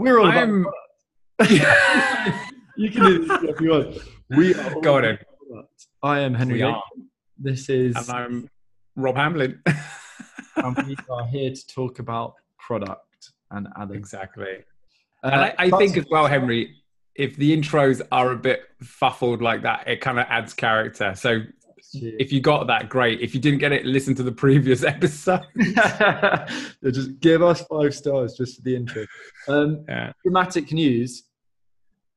We're 0.00 0.18
all 0.18 0.28
I'm- 0.28 0.66
you 2.76 2.90
can 2.90 3.04
do 3.04 3.26
this 3.26 3.42
if 3.42 3.60
you 3.60 3.70
want. 3.70 3.98
We 4.30 4.54
are 4.54 4.80
Go 4.80 4.96
on. 4.96 5.18
I 6.02 6.20
am 6.20 6.32
Henry. 6.32 6.54
We 6.54 6.62
are. 6.62 6.82
This 7.38 7.68
is 7.68 7.94
and 7.96 8.08
I'm 8.10 8.50
Rob 8.96 9.16
Hamlin. 9.16 9.60
and 10.56 10.86
we 10.86 10.96
are 11.10 11.26
here 11.26 11.50
to 11.52 11.66
talk 11.66 11.98
about 11.98 12.36
product 12.58 13.32
and 13.50 13.68
Adam. 13.76 13.94
exactly. 13.94 14.64
Uh, 15.22 15.28
And 15.32 15.40
I, 15.42 15.54
I 15.58 15.70
think 15.70 15.98
as 15.98 16.06
well, 16.10 16.26
Henry, 16.26 16.76
if 17.14 17.36
the 17.36 17.54
intros 17.54 18.00
are 18.10 18.32
a 18.32 18.36
bit 18.36 18.62
fuffled 18.82 19.42
like 19.42 19.60
that, 19.62 19.86
it 19.86 20.00
kind 20.00 20.18
of 20.18 20.24
adds 20.30 20.54
character. 20.54 21.14
So 21.14 21.40
if 21.92 22.32
you 22.32 22.40
got 22.40 22.66
that, 22.68 22.88
great. 22.88 23.20
If 23.20 23.34
you 23.34 23.40
didn't 23.40 23.58
get 23.58 23.72
it, 23.72 23.84
listen 23.84 24.14
to 24.16 24.22
the 24.22 24.32
previous 24.32 24.82
episode. 24.94 25.42
just 26.84 27.20
give 27.20 27.42
us 27.42 27.62
five 27.62 27.94
stars 27.94 28.34
just 28.36 28.56
for 28.56 28.62
the 28.62 28.76
intro. 28.76 29.06
Um, 29.48 29.84
Yeah. 29.88 30.12
dramatic 30.24 30.72
news: 30.72 31.24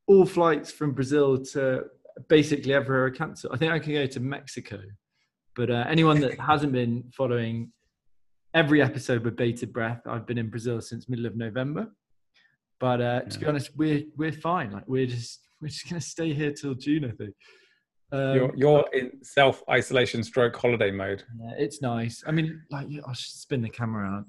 all 0.07 0.25
flights 0.25 0.71
from 0.71 0.91
Brazil 0.93 1.37
to 1.53 1.85
basically 2.29 2.73
everywhere 2.73 3.05
are 3.05 3.11
cancelled. 3.11 3.53
I 3.53 3.57
think 3.57 3.71
I 3.71 3.79
can 3.79 3.93
go 3.93 4.05
to 4.05 4.19
Mexico, 4.19 4.79
but 5.55 5.69
uh, 5.69 5.85
anyone 5.87 6.19
that 6.21 6.39
hasn't 6.39 6.71
been 6.73 7.05
following 7.15 7.71
every 8.53 8.81
episode 8.81 9.23
with 9.23 9.35
bated 9.35 9.73
breath, 9.73 10.01
I've 10.05 10.27
been 10.27 10.37
in 10.37 10.49
Brazil 10.49 10.79
since 10.81 11.09
middle 11.09 11.25
of 11.25 11.35
November. 11.35 11.87
But 12.79 13.01
uh, 13.01 13.21
to 13.21 13.39
be 13.39 13.45
honest, 13.45 13.71
we're 13.77 14.03
we're 14.17 14.31
fine. 14.33 14.71
Like 14.71 14.83
we're 14.87 15.07
just 15.07 15.47
we're 15.61 15.69
just 15.69 15.87
gonna 15.89 16.01
stay 16.01 16.33
here 16.33 16.51
till 16.51 16.73
June, 16.75 17.05
I 17.05 17.11
think. 17.11 17.33
Um, 18.13 18.35
You're, 18.35 18.55
you're 18.55 18.85
in 18.93 19.11
self 19.23 19.63
isolation 19.69 20.23
stroke 20.23 20.55
holiday 20.55 20.91
mode. 20.91 21.23
yeah, 21.41 21.53
it's 21.57 21.81
nice. 21.81 22.23
I 22.27 22.31
mean, 22.31 22.61
like 22.69 22.85
I 23.07 23.13
should 23.13 23.33
spin 23.33 23.61
the 23.63 23.69
camera 23.69 24.07
out. 24.07 24.25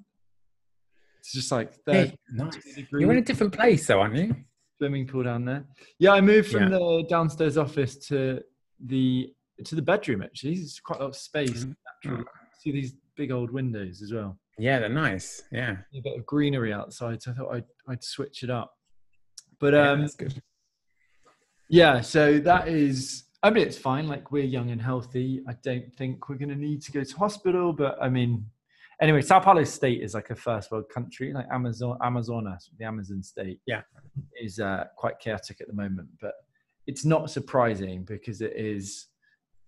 It's 1.20 1.32
just 1.32 1.52
like 1.52 1.72
Hey, 1.86 2.14
nice. 2.32 2.56
You're 2.92 3.12
in 3.12 3.18
a 3.18 3.22
different 3.22 3.52
place, 3.52 3.86
though, 3.86 4.00
aren't 4.00 4.16
you? 4.16 4.34
swimming 4.78 5.06
pool 5.06 5.22
down 5.22 5.44
there. 5.44 5.64
Yeah, 5.98 6.12
I 6.12 6.20
moved 6.20 6.50
from 6.50 6.64
Yeah. 6.64 6.68
the 6.78 7.06
downstairs 7.08 7.56
office 7.58 7.96
to 8.08 8.40
the 8.84 9.32
to 9.64 9.74
the 9.74 9.82
bedroom. 9.82 10.22
Actually, 10.22 10.54
it's 10.54 10.80
quite 10.80 10.98
a 11.00 11.02
lot 11.04 11.08
of 11.10 11.16
space. 11.16 11.66
Mhm. 12.04 12.24
See 12.60 12.72
these 12.72 12.94
big 13.16 13.30
old 13.30 13.50
windows 13.50 14.00
as 14.02 14.12
well. 14.12 14.38
Yeah, 14.58 14.78
they're 14.80 14.88
nice. 14.88 15.42
Yeah. 15.52 15.76
A 15.94 16.00
bit 16.02 16.18
of 16.18 16.24
greenery 16.26 16.72
outside, 16.72 17.22
so 17.22 17.30
I 17.30 17.34
thought 17.34 17.54
I'd 17.54 17.64
I'd 17.88 18.02
switch 18.02 18.42
it 18.42 18.50
up. 18.50 18.72
But 19.60 19.74
yeah 19.74 19.90
um, 19.90 20.00
that's 20.00 20.16
good. 20.16 20.42
yeah, 21.68 22.00
so 22.00 22.38
that 22.40 22.68
is. 22.68 23.24
I 23.44 23.50
mean, 23.50 23.66
it's 23.66 23.76
fine. 23.76 24.08
Like 24.08 24.32
we're 24.32 24.44
young 24.44 24.70
and 24.70 24.80
healthy. 24.80 25.42
I 25.46 25.52
don't 25.62 25.94
think 25.96 26.30
we're 26.30 26.36
going 26.36 26.48
to 26.48 26.56
need 26.56 26.80
to 26.82 26.92
go 26.92 27.04
to 27.04 27.16
hospital. 27.16 27.74
But 27.74 27.98
I 28.02 28.08
mean, 28.08 28.46
anyway, 29.02 29.20
Sao 29.20 29.38
Paulo 29.38 29.64
State 29.64 30.02
is 30.02 30.14
like 30.14 30.30
a 30.30 30.34
first 30.34 30.72
world 30.72 30.86
country, 30.88 31.30
like 31.34 31.44
Amazon, 31.52 31.98
Amazonas, 32.02 32.70
the 32.78 32.86
Amazon 32.86 33.22
state. 33.22 33.60
Yeah. 33.66 33.82
is 34.40 34.60
uh, 34.60 34.84
quite 34.96 35.18
chaotic 35.20 35.60
at 35.60 35.66
the 35.66 35.74
moment, 35.74 36.08
but 36.22 36.32
it's 36.86 37.04
not 37.04 37.30
surprising 37.30 38.04
because 38.04 38.40
it 38.40 38.54
is. 38.56 39.08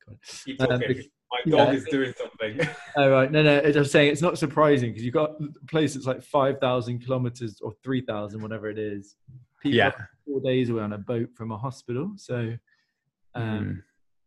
Um, 0.09 0.17
talking. 0.59 1.03
My 1.31 1.39
yeah, 1.45 1.57
dog 1.57 1.69
I 1.69 1.73
is 1.73 1.85
doing 1.85 2.15
something. 2.17 2.69
Oh 2.97 3.11
right, 3.11 3.31
no, 3.31 3.43
no. 3.43 3.59
I'm 3.59 3.85
saying 3.85 4.11
it's 4.13 4.23
not 4.23 4.39
surprising 4.39 4.91
because 4.91 5.05
you've 5.05 5.13
got 5.13 5.33
a 5.33 5.67
place 5.67 5.93
that's 5.93 6.07
like 6.07 6.23
five 6.23 6.61
thousand 6.61 7.05
kilometers 7.05 7.61
or 7.61 7.75
three 7.85 8.01
thousand, 8.01 8.41
whatever 8.41 8.71
it 8.71 8.79
is. 8.79 9.17
People 9.63 9.77
Yeah. 9.77 9.89
are 9.89 10.09
four 10.25 10.41
days 10.41 10.71
away 10.71 10.83
on 10.83 10.95
a 10.95 10.99
boat 10.99 11.29
from 11.35 11.51
a 11.51 11.59
hospital, 11.59 12.13
so 12.17 12.55
um, 13.37 13.65
Mm. 13.65 13.83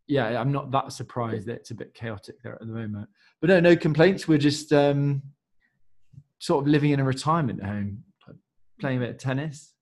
yeah, 0.06 0.40
I'm 0.40 0.52
not 0.52 0.70
that 0.70 0.92
surprised 0.92 1.46
that 1.46 1.56
it's 1.56 1.70
a 1.70 1.74
bit 1.74 1.94
chaotic 1.94 2.36
there 2.42 2.54
at 2.54 2.60
the 2.60 2.66
moment. 2.66 3.08
But 3.40 3.50
no, 3.50 3.60
no 3.60 3.76
complaints. 3.76 4.26
We're 4.28 4.38
just 4.38 4.72
um, 4.72 5.22
sort 6.38 6.64
of 6.64 6.68
living 6.68 6.90
in 6.90 7.00
a 7.00 7.04
retirement 7.04 7.62
home, 7.62 8.04
playing 8.80 8.98
a 8.98 9.00
bit 9.00 9.10
of 9.10 9.18
tennis, 9.18 9.74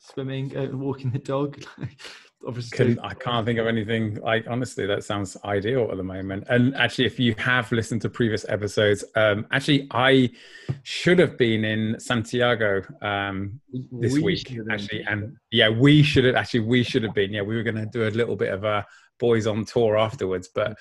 swimming, 0.00 0.56
uh, 0.56 0.68
walking 0.76 1.10
the 1.10 1.18
dog. 1.18 1.62
Obviously, 2.46 2.76
Couldn't, 2.76 2.98
I 3.00 3.12
can't 3.12 3.44
think 3.44 3.58
of 3.58 3.66
anything 3.66 4.14
like 4.14 4.46
honestly 4.48 4.86
that 4.86 5.04
sounds 5.04 5.36
ideal 5.44 5.88
at 5.90 5.98
the 5.98 6.02
moment. 6.02 6.44
And 6.48 6.74
actually, 6.74 7.04
if 7.04 7.20
you 7.20 7.34
have 7.36 7.70
listened 7.70 8.00
to 8.02 8.08
previous 8.08 8.48
episodes, 8.48 9.04
um, 9.14 9.46
actually 9.50 9.86
I 9.90 10.30
should 10.82 11.18
have 11.18 11.36
been 11.36 11.64
in 11.66 12.00
Santiago 12.00 12.82
um, 13.02 13.60
this 13.92 14.14
we 14.14 14.22
week 14.22 14.58
actually, 14.70 15.02
and 15.02 15.36
yeah, 15.50 15.68
we 15.68 16.02
should 16.02 16.24
have 16.24 16.34
actually 16.34 16.60
we 16.60 16.82
should 16.82 17.02
have 17.02 17.14
been. 17.14 17.30
Yeah, 17.30 17.42
we 17.42 17.56
were 17.56 17.62
going 17.62 17.76
to 17.76 17.86
do 17.86 18.08
a 18.08 18.10
little 18.10 18.36
bit 18.36 18.54
of 18.54 18.64
a 18.64 18.86
boys 19.18 19.46
on 19.46 19.66
tour 19.66 19.98
afterwards, 19.98 20.48
but 20.48 20.78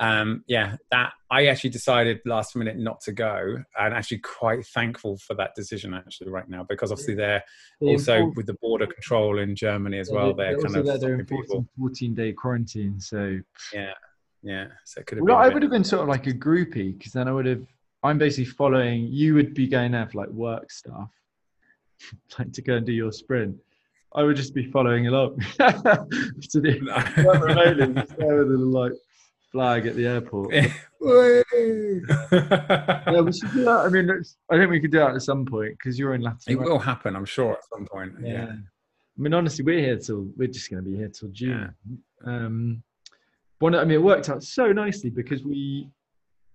um, 0.00 0.42
yeah, 0.48 0.76
that 0.90 1.12
I 1.30 1.46
actually 1.46 1.70
decided 1.70 2.20
last 2.24 2.56
minute 2.56 2.78
not 2.78 3.00
to 3.02 3.12
go, 3.12 3.56
and 3.78 3.94
actually 3.94 4.18
quite 4.18 4.64
thankful 4.66 5.18
for 5.18 5.34
that 5.34 5.54
decision 5.54 5.92
actually 5.94 6.30
right 6.30 6.48
now 6.48 6.64
because 6.68 6.90
obviously 6.90 7.14
they're 7.14 7.42
They 7.80 7.88
also 7.88 8.32
with 8.34 8.46
the 8.46 8.54
border 8.54 8.86
control 8.86 9.38
in 9.38 9.54
Germany 9.54 9.98
as 9.98 10.10
well. 10.10 10.32
they- 10.34 10.44
They're 10.54 10.58
kind 10.58 10.76
of 10.76 11.00
they're 11.00 11.24
people. 11.24 11.66
14 11.78 12.14
day 12.14 12.32
quarantine. 12.32 12.98
So 12.98 13.38
Yeah, 13.74 13.92
yeah. 14.42 14.68
So 14.86 15.00
it 15.00 15.06
could 15.06 15.18
have 15.18 15.26
well. 15.26 15.36
I 15.36 15.48
would 15.48 15.62
have 15.62 15.70
been 15.70 15.84
sort 15.84 16.02
of 16.02 16.08
like 16.08 16.26
a 16.26 16.32
groupie 16.32 16.96
because 16.96 17.12
then 17.12 17.28
I 17.28 17.32
would 17.32 17.46
have. 17.46 17.66
I'm 18.02 18.16
basically 18.16 18.46
following. 18.46 19.06
You 19.08 19.34
would 19.34 19.52
be 19.52 19.66
going 19.68 19.92
there 19.92 20.08
for 20.08 20.18
like 20.22 20.30
work 20.30 20.70
stuff, 20.70 21.10
like 22.38 22.52
to 22.52 22.62
go 22.62 22.76
and 22.76 22.86
do 22.86 22.92
your 22.92 23.12
sprint. 23.12 23.56
I 24.14 24.22
would 24.24 24.34
just 24.36 24.54
be 24.54 24.64
following 24.64 25.06
along 25.06 25.38
to 25.58 26.60
do 26.60 26.86
work 26.86 27.16
remotely, 27.44 27.92
just 27.94 28.16
there 28.16 28.36
with 28.44 28.50
a 28.52 28.56
like 28.56 28.92
flag 29.50 29.86
at 29.86 29.96
the 29.96 30.06
airport. 30.06 30.54
yeah, 30.54 30.72
we 31.00 31.42
should 33.32 33.52
do 33.52 33.64
that. 33.64 33.82
I 33.84 33.88
mean, 33.88 34.08
it's, 34.10 34.36
I 34.50 34.56
think 34.56 34.70
we 34.70 34.80
could 34.80 34.92
do 34.92 34.98
that 34.98 35.14
at 35.14 35.22
some 35.22 35.44
point 35.44 35.76
because 35.78 35.98
you're 35.98 36.14
in 36.14 36.22
Latin. 36.22 36.40
it 36.46 36.54
America. 36.54 36.72
will 36.72 36.78
happen, 36.78 37.16
I'm 37.16 37.24
sure, 37.24 37.52
at 37.52 37.64
some 37.72 37.86
point. 37.86 38.12
Yeah. 38.22 38.32
Yeah. 38.32 38.52
I 38.52 39.22
mean, 39.22 39.34
honestly, 39.34 39.64
we're 39.64 39.80
here 39.80 39.98
till 39.98 40.30
we're 40.36 40.48
just 40.48 40.70
going 40.70 40.82
to 40.82 40.88
be 40.88 40.96
here 40.96 41.08
till 41.08 41.28
June. 41.30 41.74
Yeah. 42.24 42.32
Um, 42.32 42.82
one, 43.58 43.74
I 43.74 43.84
mean, 43.84 43.96
it 43.96 44.02
worked 44.02 44.30
out 44.30 44.42
so 44.42 44.72
nicely 44.72 45.10
because 45.10 45.44
we, 45.44 45.90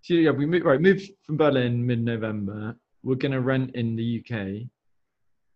so 0.01 0.15
yeah, 0.15 0.31
we 0.31 0.45
moved, 0.45 0.65
right, 0.65 0.81
moved 0.81 1.11
from 1.23 1.37
Berlin 1.37 1.85
mid-November. 1.85 2.75
We're 3.03 3.15
going 3.15 3.33
to 3.33 3.41
rent 3.41 3.75
in 3.75 3.95
the 3.95 4.23
UK, 4.23 4.67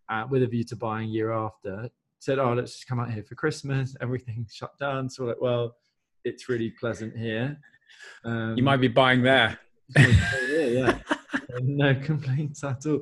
uh, 0.09 0.27
with 0.29 0.43
a 0.43 0.47
view 0.47 0.63
to 0.65 0.75
buying 0.75 1.09
year 1.09 1.31
after. 1.31 1.89
Said, 2.19 2.37
oh, 2.37 2.53
let's 2.53 2.73
just 2.73 2.87
come 2.87 2.99
out 2.99 3.11
here 3.11 3.23
for 3.23 3.35
Christmas. 3.35 3.95
Everything's 4.01 4.53
shut 4.53 4.77
down, 4.77 5.09
so 5.09 5.23
we're 5.23 5.29
like, 5.29 5.41
well, 5.41 5.75
it's 6.23 6.49
really 6.49 6.71
pleasant 6.79 7.15
here. 7.17 7.59
Um, 8.23 8.55
You 8.57 8.63
might 8.63 8.77
be 8.77 8.87
buying 8.87 9.21
there. 9.21 9.57
yeah, 9.97 10.07
yeah. 10.49 10.99
no 11.61 11.95
complaints 11.95 12.63
at 12.63 12.85
all. 12.85 13.01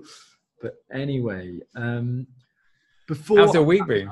But 0.62 0.76
anyway, 0.92 1.60
um, 1.76 2.28
before 3.08 3.40
How's 3.40 3.54
your 3.54 3.64
week 3.64 3.86
been? 3.88 4.10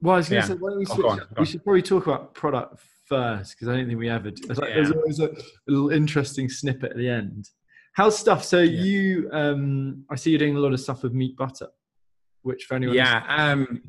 well, 0.00 0.14
I 0.14 0.18
was 0.18 0.28
going 0.28 0.42
Yeah. 0.42 0.46
to 0.48 0.52
say, 0.54 0.58
why 0.58 0.70
don't 0.70 0.78
we 0.78 0.86
Oh, 0.90 0.94
switch? 0.94 1.06
on, 1.06 1.20
we 1.38 1.46
should 1.46 1.64
probably 1.64 1.82
talk 1.82 2.06
about 2.06 2.34
product 2.34 2.80
first 3.06 3.52
because 3.54 3.68
I 3.68 3.76
don't 3.76 3.86
think 3.86 3.98
we 3.98 4.08
ever. 4.10 4.30
Do. 4.30 4.42
It's 4.50 4.58
like, 4.60 4.74
There's 4.74 4.90
always 4.92 5.20
a, 5.20 5.30
little 5.66 5.90
interesting 5.90 6.48
snippet 6.48 6.92
at 6.92 6.96
the 6.96 7.08
end. 7.08 7.48
How's 7.94 8.18
stuff? 8.18 8.44
So 8.44 8.60
Yeah. 8.60 8.82
you, 8.82 9.30
um, 9.32 10.04
I 10.10 10.16
see 10.16 10.30
you're 10.30 10.38
doing 10.38 10.56
a 10.56 10.60
lot 10.60 10.72
of 10.74 10.80
stuff 10.80 11.02
with 11.02 11.12
meat 11.14 11.36
butter, 11.36 11.68
which 12.46 12.64
for 12.64 12.76
anyone, 12.76 12.94
Yeah. 12.94 13.24
Um, 13.26 13.82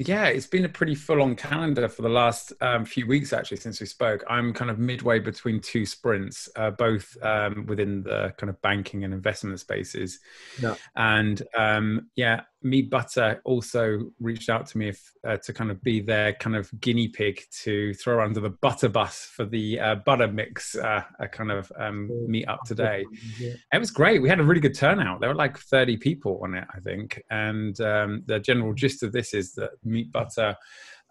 yeah, 0.00 0.26
it's 0.26 0.46
been 0.46 0.64
a 0.64 0.68
pretty 0.68 0.96
full 0.96 1.22
on 1.22 1.36
calendar 1.36 1.88
for 1.88 2.02
the 2.02 2.08
last 2.08 2.52
um, 2.60 2.84
few 2.84 3.06
weeks, 3.06 3.32
actually, 3.32 3.58
since 3.58 3.78
we 3.78 3.86
spoke. 3.86 4.24
I'm 4.28 4.52
kind 4.52 4.68
of 4.68 4.80
midway 4.80 5.20
between 5.20 5.60
two 5.60 5.86
sprints, 5.86 6.48
uh, 6.56 6.72
both 6.72 7.16
um, 7.22 7.66
within 7.66 8.02
the 8.02 8.34
kind 8.36 8.50
of 8.50 8.60
banking 8.62 9.04
and 9.04 9.14
investment 9.14 9.60
spaces. 9.60 10.18
Yeah. 10.60 10.74
And 10.96 11.40
um, 11.56 12.08
yeah, 12.16 12.40
Meat 12.62 12.90
Butter 12.90 13.40
also 13.44 14.10
reached 14.20 14.50
out 14.50 14.66
to 14.66 14.78
me 14.78 14.88
if, 14.88 15.12
uh, 15.26 15.36
to 15.38 15.52
kind 15.52 15.70
of 15.70 15.82
be 15.82 16.00
their 16.00 16.34
kind 16.34 16.56
of 16.56 16.70
guinea 16.80 17.08
pig 17.08 17.42
to 17.62 17.94
throw 17.94 18.22
under 18.22 18.40
the 18.40 18.50
butter 18.50 18.88
bus 18.88 19.24
for 19.24 19.44
the 19.44 19.80
uh, 19.80 19.94
butter 19.96 20.28
mix 20.28 20.76
uh, 20.76 21.02
a 21.18 21.28
kind 21.28 21.50
of 21.50 21.72
um, 21.78 22.10
meet 22.28 22.46
up 22.48 22.60
today. 22.66 23.04
Yeah. 23.38 23.54
It 23.72 23.78
was 23.78 23.90
great. 23.90 24.20
We 24.20 24.28
had 24.28 24.40
a 24.40 24.44
really 24.44 24.60
good 24.60 24.74
turnout. 24.74 25.20
There 25.20 25.30
were 25.30 25.34
like 25.34 25.58
30 25.58 25.96
people 25.96 26.40
on 26.42 26.54
it, 26.54 26.66
I 26.74 26.80
think. 26.80 27.22
And 27.30 27.80
um, 27.80 28.22
the 28.26 28.38
general 28.38 28.74
gist 28.74 29.02
of 29.02 29.12
this 29.12 29.32
is 29.34 29.54
that 29.54 29.70
Meat 29.84 30.12
Butter, 30.12 30.56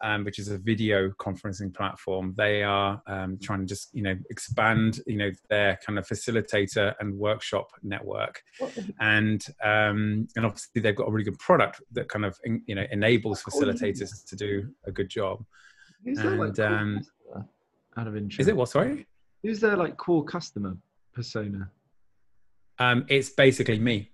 um, 0.02 0.24
which 0.24 0.40
is 0.40 0.50
a 0.50 0.58
video 0.58 1.10
conferencing 1.12 1.74
platform, 1.74 2.34
they 2.38 2.64
are 2.64 3.02
um, 3.08 3.38
trying 3.42 3.60
to 3.60 3.66
just, 3.66 3.94
you 3.94 4.02
know, 4.02 4.16
expand, 4.30 5.02
you 5.06 5.18
know, 5.18 5.32
their 5.50 5.80
kind 5.86 6.00
of 6.00 6.08
facilitator 6.08 6.94
and 7.00 7.18
workshop 7.18 7.72
network. 7.84 8.42
And 9.00 9.46
um, 9.64 10.28
and 10.36 10.46
obviously 10.46 10.82
they've 10.82 10.96
got 10.96 11.08
a 11.08 11.12
really 11.12 11.26
good 11.26 11.40
product 11.40 11.82
that 11.92 12.08
kind 12.10 12.26
of, 12.26 12.38
you 12.66 12.76
know, 12.76 12.86
enables 12.92 13.44
facilitators 13.44 14.26
to 14.26 14.36
do 14.36 14.70
a 14.86 14.92
good 14.92 15.10
job. 15.10 15.44
Who's 16.04 16.18
their, 16.18 16.38
like, 16.38 16.48
And, 16.50 16.56
core 16.58 16.66
um, 16.66 16.96
customer, 16.96 17.48
out 17.98 18.08
of 18.08 18.16
interest, 18.16 18.40
Is 18.40 18.48
it 18.48 18.56
what? 18.56 18.70
Sorry. 18.70 19.06
Who's 19.44 19.60
their 19.60 19.78
like 19.78 19.98
core 19.98 20.24
customer 20.24 20.78
persona? 21.14 21.72
Um, 22.78 23.06
it's 23.10 23.30
basically 23.30 23.80
me. 23.80 24.12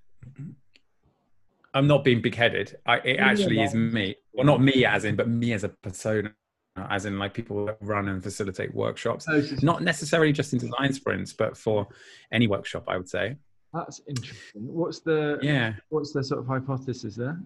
I'm 1.76 1.88
not 1.88 2.04
being 2.04 2.22
big-headed. 2.22 2.78
I, 2.86 2.98
it 3.00 3.18
actually 3.18 3.62
is 3.62 3.76
me. 3.76 4.16
Well, 4.36 4.46
not 4.46 4.62
me 4.62 4.86
as 4.86 5.06
in, 5.06 5.16
but 5.16 5.28
me 5.30 5.54
as 5.54 5.64
a 5.64 5.70
persona, 5.70 6.34
as 6.90 7.06
in 7.06 7.18
like 7.18 7.34
people 7.34 7.66
that 7.66 7.78
run 7.82 8.10
and 8.10 8.22
facilitate 8.22 8.74
workshops. 8.74 9.26
Oh, 9.30 9.42
Not 9.62 9.82
necessarily 9.82 10.34
just 10.34 10.54
in 10.54 10.60
design 10.60 10.92
sprints, 10.94 11.34
but 11.34 11.58
for 11.58 11.88
any 12.32 12.48
workshop, 12.48 12.84
I 12.88 12.98
would 12.98 13.10
say. 13.10 13.38
That's 13.74 14.02
interesting. 14.08 14.68
What's 14.68 15.00
the 15.02 15.40
Yeah. 15.42 15.74
what's 15.90 16.12
the 16.14 16.24
sort 16.24 16.40
of 16.42 16.48
hypothesis 16.48 17.16
there? 17.16 17.42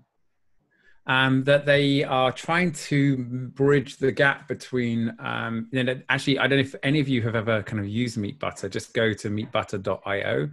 Um, 1.10 1.44
that 1.46 1.66
they 1.66 2.04
are 2.04 2.32
trying 2.32 2.72
to 2.72 3.18
bridge 3.18 3.98
the 3.98 4.12
gap 4.12 4.48
between. 4.48 5.12
Um, 5.18 5.68
you 5.72 5.84
know, 5.84 6.00
actually, 6.08 6.38
I 6.38 6.48
don't 6.48 6.60
know 6.60 6.64
if 6.64 6.76
any 6.84 7.00
of 7.00 7.10
you 7.10 7.24
have 7.24 7.36
ever 7.36 7.64
kind 7.64 7.80
of 7.80 7.88
used 7.88 8.16
Meat 8.16 8.40
Butter. 8.40 8.70
Just 8.70 8.94
go 8.94 9.12
to 9.14 9.30
meatbutter.io. 9.30 10.50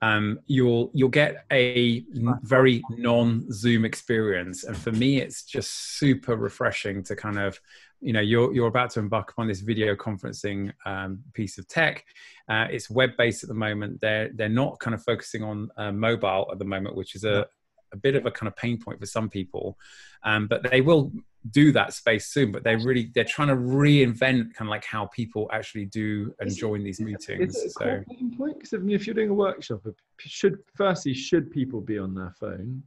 Um, 0.00 0.38
you'll 0.46 0.92
you'll 0.94 1.08
get 1.08 1.44
a 1.50 2.04
very 2.42 2.82
non-Zoom 2.90 3.84
experience, 3.84 4.62
and 4.62 4.76
for 4.76 4.92
me, 4.92 5.20
it's 5.20 5.42
just 5.42 5.98
super 5.98 6.36
refreshing 6.36 7.02
to 7.04 7.16
kind 7.16 7.40
of 7.40 7.60
you 8.00 8.12
know 8.12 8.20
you're 8.20 8.54
you're 8.54 8.68
about 8.68 8.90
to 8.90 9.00
embark 9.00 9.32
upon 9.32 9.48
this 9.48 9.60
video 9.60 9.96
conferencing 9.96 10.72
um, 10.86 11.18
piece 11.34 11.58
of 11.58 11.66
tech. 11.66 12.04
Uh, 12.48 12.66
it's 12.70 12.88
web 12.90 13.10
based 13.18 13.42
at 13.42 13.48
the 13.48 13.54
moment. 13.56 14.00
They're 14.00 14.30
they're 14.32 14.48
not 14.48 14.78
kind 14.78 14.94
of 14.94 15.02
focusing 15.02 15.42
on 15.42 15.68
uh, 15.76 15.90
mobile 15.90 16.48
at 16.52 16.60
the 16.60 16.64
moment, 16.64 16.94
which 16.94 17.16
is 17.16 17.24
a 17.24 17.48
a 17.92 17.96
bit 17.96 18.14
of 18.14 18.26
a 18.26 18.30
kind 18.30 18.48
of 18.48 18.56
pain 18.56 18.78
point 18.78 18.98
for 18.98 19.06
some 19.06 19.28
people 19.28 19.78
um, 20.24 20.46
but 20.46 20.68
they 20.70 20.80
will 20.80 21.12
do 21.50 21.72
that 21.72 21.92
space 21.94 22.26
soon 22.26 22.52
but 22.52 22.62
they're 22.62 22.78
really 22.78 23.10
they're 23.14 23.24
trying 23.24 23.48
to 23.48 23.56
reinvent 23.56 24.52
kind 24.54 24.68
of 24.68 24.68
like 24.68 24.84
how 24.84 25.06
people 25.06 25.48
actually 25.52 25.86
do 25.86 26.34
and 26.40 26.54
join 26.54 26.82
these 26.84 27.00
meetings 27.00 27.56
is 27.56 27.62
it 27.62 27.66
a 27.66 27.70
so. 27.70 28.04
pain 28.10 28.36
point 28.36 28.54
because 28.58 28.74
I 28.74 28.76
mean, 28.76 28.94
if 28.94 29.06
you're 29.06 29.14
doing 29.14 29.30
a 29.30 29.34
workshop 29.34 29.80
should 30.18 30.58
firstly 30.74 31.14
should 31.14 31.50
people 31.50 31.80
be 31.80 31.98
on 31.98 32.14
their 32.14 32.34
phone 32.38 32.82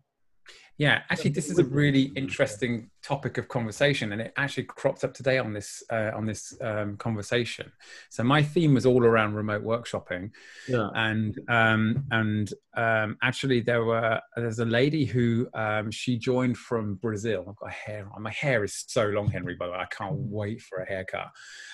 yeah, 0.78 1.04
actually, 1.12 1.32
this 1.32 1.52
is 1.52 1.60
a 1.60 1.64
really 1.64 2.12
interesting 2.16 2.90
topic 3.04 3.38
of 3.38 3.48
conversation, 3.48 4.12
and 4.12 4.20
it 4.20 4.34
actually 4.38 4.64
cropped 4.64 5.04
up 5.04 5.14
today 5.14 5.38
on 5.38 5.54
this 5.54 5.84
uh, 5.92 6.12
on 6.16 6.26
this 6.26 6.58
um, 6.62 6.98
conversation. 6.98 7.72
So 8.10 8.24
my 8.24 8.42
theme 8.42 8.74
was 8.74 8.86
all 8.86 9.06
around 9.06 9.36
remote 9.36 9.64
workshopping, 9.64 10.32
yeah. 10.68 10.90
and 10.96 11.38
um, 11.48 12.06
and 12.10 12.52
um, 12.76 13.18
actually 13.22 13.62
there 13.62 13.86
were 13.86 14.20
there's 14.36 14.60
a 14.60 14.66
lady 14.66 15.06
who 15.06 15.48
um, 15.54 15.92
she 15.92 16.18
joined 16.18 16.58
from 16.58 16.96
Brazil. 16.96 17.46
I've 17.48 17.56
got 17.58 17.72
hair 17.72 18.10
on 18.16 18.24
my 18.24 18.32
hair 18.32 18.64
is 18.64 18.84
so 18.88 19.06
long, 19.06 19.28
Henry. 19.28 19.56
By 19.56 19.68
the 19.68 19.74
way, 19.74 19.78
I 19.78 19.96
can't 19.96 20.16
wait 20.16 20.62
for 20.62 20.80
a 20.80 20.88
haircut. 20.88 21.30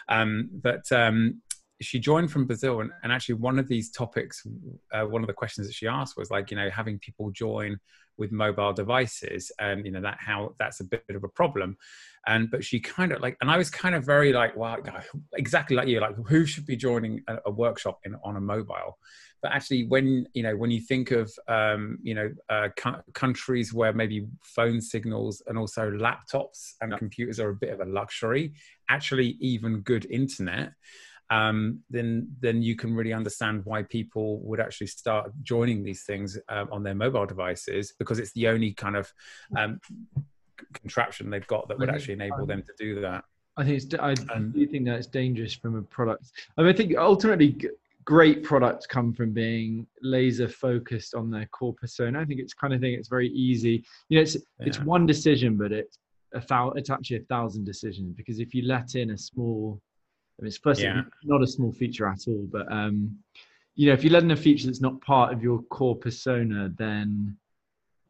Um, 0.10 0.50
but 0.52 0.92
um, 0.92 1.42
she 1.82 2.00
joined 2.00 2.32
from 2.32 2.46
Brazil, 2.46 2.82
and, 2.82 2.92
and 3.04 3.12
actually 3.12 3.36
one 3.36 3.60
of 3.60 3.68
these 3.68 3.92
topics, 3.92 4.46
uh, 4.94 5.04
one 5.04 5.22
of 5.22 5.28
the 5.28 5.34
questions 5.34 5.68
that 5.68 5.74
she 5.74 5.88
asked 5.88 6.18
was 6.18 6.30
like, 6.30 6.52
you 6.52 6.58
know, 6.58 6.70
having 6.70 7.00
people 7.00 7.32
join 7.32 7.80
with 8.20 8.32
mobile 8.32 8.74
devices 8.74 9.52
and 9.60 9.86
you 9.86 9.92
know 9.92 10.02
that 10.02 10.18
how 10.20 10.54
that's 10.60 10.82
a 10.82 10.84
bit 10.84 11.04
of 11.10 11.24
a 11.24 11.30
problem 11.30 11.78
and 12.28 12.52
but 12.52 12.64
she 12.64 12.80
kind 12.80 13.12
of 13.12 13.22
like 13.22 13.38
and 13.42 13.50
i 13.50 13.58
was 13.58 13.70
kind 13.70 13.96
of 13.96 14.06
very 14.06 14.34
like 14.34 14.56
well 14.56 14.78
exactly 15.34 15.76
like 15.76 15.88
you 15.88 16.00
like 16.00 16.16
who 16.28 16.46
should 16.46 16.66
be 16.66 16.76
joining 16.76 17.24
a, 17.28 17.38
a 17.46 17.52
workshop 17.52 17.98
in 18.04 18.14
on 18.24 18.36
a 18.36 18.42
mobile 18.42 18.98
but 19.42 19.52
actually 19.54 19.86
when 19.88 20.28
you 20.34 20.44
know 20.44 20.56
when 20.56 20.70
you 20.70 20.82
think 20.82 21.12
of 21.12 21.32
um, 21.48 21.98
you 22.04 22.14
know 22.14 22.30
uh, 22.50 22.68
cu- 22.76 23.02
countries 23.14 23.74
where 23.74 23.94
maybe 23.94 24.28
phone 24.44 24.82
signals 24.82 25.42
and 25.48 25.58
also 25.58 25.90
laptops 25.90 26.74
and 26.82 26.92
yeah. 26.92 26.98
computers 26.98 27.40
are 27.40 27.50
a 27.50 27.56
bit 27.56 27.70
of 27.70 27.80
a 27.80 27.86
luxury 27.86 28.54
actually 28.90 29.38
even 29.40 29.80
good 29.80 30.06
internet 30.08 30.74
um, 31.30 31.80
then 31.90 32.28
then 32.40 32.62
you 32.62 32.76
can 32.76 32.96
really 32.96 33.14
understand 33.14 33.62
why 33.66 33.84
people 33.84 34.40
would 34.42 34.60
actually 34.60 34.88
start 34.88 35.32
joining 35.44 35.84
these 35.84 36.04
things 36.04 36.38
um, 36.50 36.70
on 36.72 36.84
their 36.84 36.96
mobile 36.96 37.26
devices 37.26 37.94
because 38.00 38.20
it's 38.20 38.34
the 38.34 38.48
only 38.48 38.74
kind 38.74 38.96
of 38.96 39.12
um, 39.58 39.80
contraption 40.74 41.30
they've 41.30 41.48
got 41.48 41.68
that 41.68 41.78
would 41.78 41.90
actually 41.90 42.14
enable 42.14 42.46
them 42.46 42.64
to 42.64 42.74
do 42.78 43.00
that. 43.02 43.24
I 43.58 43.64
think 43.64 43.84
it's. 43.84 43.94
I 44.00 44.14
do 44.14 44.68
think 44.68 44.86
that 44.86 44.96
it's 44.96 45.08
dangerous 45.08 45.54
from 45.54 45.76
a 45.76 45.82
product. 45.84 46.32
I 46.58 46.62
mean, 46.62 46.74
I 46.74 46.78
think 46.78 46.98
ultimately 46.98 47.58
great 48.06 48.44
products 48.44 48.88
come 48.88 49.14
from 49.14 49.32
being 49.34 49.86
laser 50.02 50.48
focused 50.48 51.14
on 51.14 51.30
their 51.30 51.46
core 51.48 51.74
persona. 51.74 52.20
I 52.20 52.26
think 52.26 52.40
it's 52.40 52.54
kind 52.54 52.74
of 52.74 52.82
thing. 52.82 52.94
It's 52.94 53.10
very 53.10 53.30
easy. 53.30 53.84
You 54.08 54.18
know, 54.18 54.22
it's 54.24 54.36
yeah. 54.36 54.66
it's 54.66 54.80
one 54.80 55.06
decision, 55.06 55.58
but 55.58 55.72
it's 55.72 55.98
a 56.34 56.42
thousand. 56.42 56.80
It's 56.80 56.90
actually 56.90 57.18
a 57.18 57.26
thousand 57.26 57.66
decisions 57.66 58.14
because 58.16 58.40
if 58.40 58.54
you 58.54 58.64
let 58.64 58.96
in 58.96 59.12
a 59.12 59.18
small 59.18 59.82
I 60.40 60.42
mean, 60.42 60.48
it's 60.48 60.58
first 60.58 60.82
yeah. 60.82 61.02
not 61.24 61.44
a 61.44 61.48
small 61.48 61.72
feature 61.74 62.08
at 62.08 62.20
all, 62.28 62.48
but 62.50 62.72
um, 62.72 63.18
you 63.76 63.88
know, 63.88 63.94
if 63.94 64.04
you 64.04 64.10
let 64.10 64.24
in 64.24 64.32
a 64.32 64.36
feature 64.36 64.68
that's 64.68 64.82
not 64.82 65.02
part 65.02 65.34
of 65.34 65.44
your 65.44 65.62
core 65.64 65.96
persona, 65.96 66.72
then 66.78 67.38